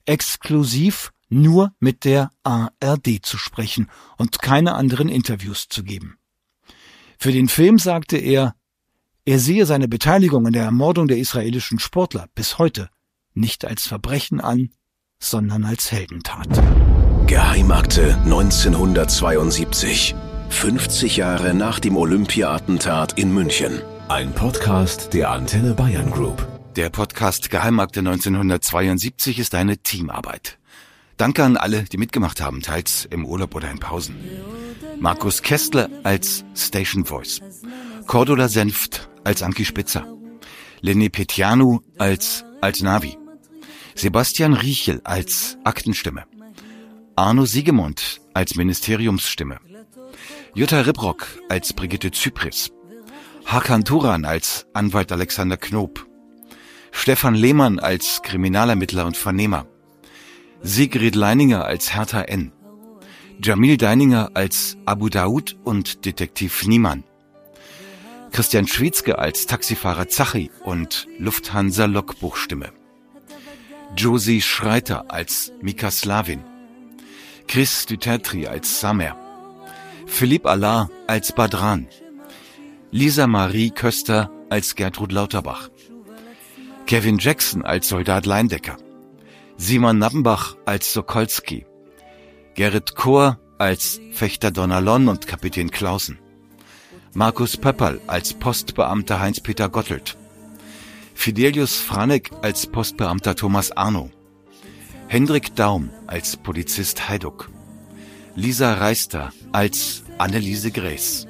[0.06, 6.16] exklusiv nur mit der ARD zu sprechen und keine anderen Interviews zu geben.
[7.18, 8.54] Für den Film sagte er,
[9.28, 12.88] er sehe seine Beteiligung in der Ermordung der israelischen Sportler bis heute
[13.34, 14.70] nicht als Verbrechen an,
[15.22, 16.48] sondern als Heldentat.
[17.26, 20.14] Geheimakte 1972.
[20.48, 23.82] 50 Jahre nach dem Olympia-Attentat in München.
[24.08, 26.48] Ein Podcast der Antenne Bayern Group.
[26.76, 30.58] Der Podcast Geheimakte 1972 ist eine Teamarbeit.
[31.18, 34.16] Danke an alle, die mitgemacht haben, teils im Urlaub oder in Pausen.
[34.98, 37.42] Markus Kestler als Station Voice.
[38.06, 40.06] Cordula Senft als Anki Spitzer.
[40.80, 43.18] Lenny Petianu als als Navi.
[43.94, 46.24] Sebastian Riechel als Aktenstimme.
[47.14, 49.58] Arno Siegemund als Ministeriumsstimme.
[50.54, 52.72] Jutta Ribrock als Brigitte Zypris.
[53.44, 56.06] Hakan Turan als Anwalt Alexander Knob.
[56.90, 59.66] Stefan Lehmann als Kriminalermittler und Vernehmer.
[60.62, 62.52] Sigrid Leininger als Hertha N.
[63.42, 67.04] Jamil Deininger als Abu Daud und Detektiv Niemann.
[68.32, 72.72] Christian Schwietzke als Taxifahrer Zachi und Lufthansa Logbuchstimme.
[73.96, 76.44] Josie Schreiter als Mika Slavin.
[77.46, 79.16] Chris Dutertri als Samer.
[80.06, 81.88] Philipp Allah als Badran.
[82.90, 85.70] Lisa Marie Köster als Gertrud Lauterbach.
[86.86, 88.76] Kevin Jackson als Soldat Leindecker.
[89.56, 91.66] Simon Nappenbach als Sokolski.
[92.54, 96.18] Gerrit Kohr als Fechter Donnerlon und Kapitän Clausen.
[97.18, 100.16] Markus Pöpperl als Postbeamter Heinz-Peter Gottelt.
[101.14, 104.12] Fidelius Franek als Postbeamter Thomas Arno.
[105.08, 107.50] Hendrik Daum als Polizist Heiduck.
[108.36, 111.26] Lisa Reister als Anneliese Gräß.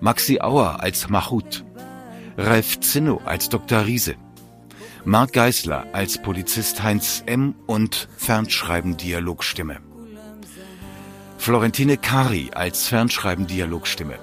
[0.00, 1.66] Maxi Auer als Mahut.
[2.38, 3.84] Ralf Zinno als Dr.
[3.84, 4.14] Riese.
[5.04, 7.54] Marc Geisler als Polizist Heinz M.
[7.66, 9.80] und Fernschreiben-Dialogstimme.
[11.36, 14.18] Florentine Kari als Fernschreiben-Dialogstimme.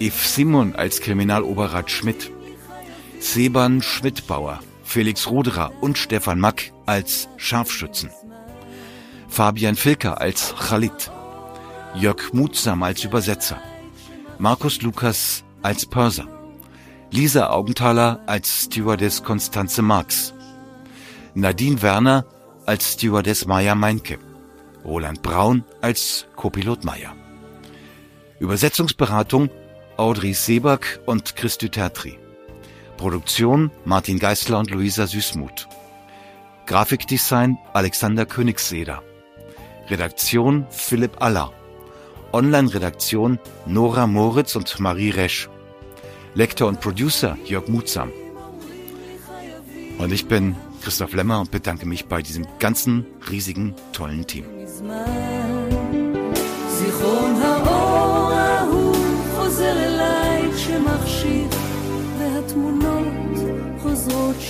[0.00, 2.32] Yves Simon als Kriminaloberrat Schmidt.
[3.18, 8.08] Seban Schmidtbauer, Felix Ruderer und Stefan Mack als Scharfschützen.
[9.28, 11.12] Fabian Filker als Khalid.
[11.94, 13.60] Jörg Mutsam als Übersetzer.
[14.38, 16.26] Markus Lukas als Pörser.
[17.10, 20.32] Lisa Augenthaler als Stewardess Konstanze Marx.
[21.34, 22.24] Nadine Werner
[22.64, 24.18] als Stewardess Maya Meinke.
[24.82, 27.14] Roland Braun als Copilot Meier.
[28.38, 29.50] Übersetzungsberatung
[30.00, 32.18] Audrey Seback und Christy Tertri.
[32.96, 35.68] Produktion Martin Geisler und Luisa Süßmuth.
[36.64, 39.02] Grafikdesign Alexander Königsseder.
[39.90, 41.52] Redaktion Philipp Aller.
[42.32, 45.50] Online-Redaktion Nora Moritz und Marie Resch.
[46.34, 48.10] Lektor und Producer Jörg Mutsam.
[49.98, 54.46] Und ich bin Christoph Lemmer und bedanke mich bei diesem ganzen riesigen, tollen Team.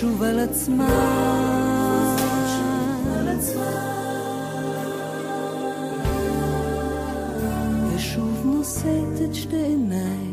[0.01, 0.87] שוב על עצמן
[7.95, 10.27] ושוב נושאת את שתי עיניי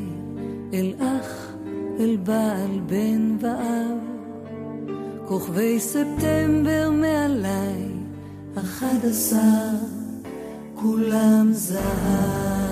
[0.74, 1.54] אל אח,
[2.00, 3.98] אל בעל, בן ואב.
[5.26, 7.92] כוכבי ספטמבר מעליי
[8.58, 9.76] אחד עשר
[10.76, 12.67] כולם זהב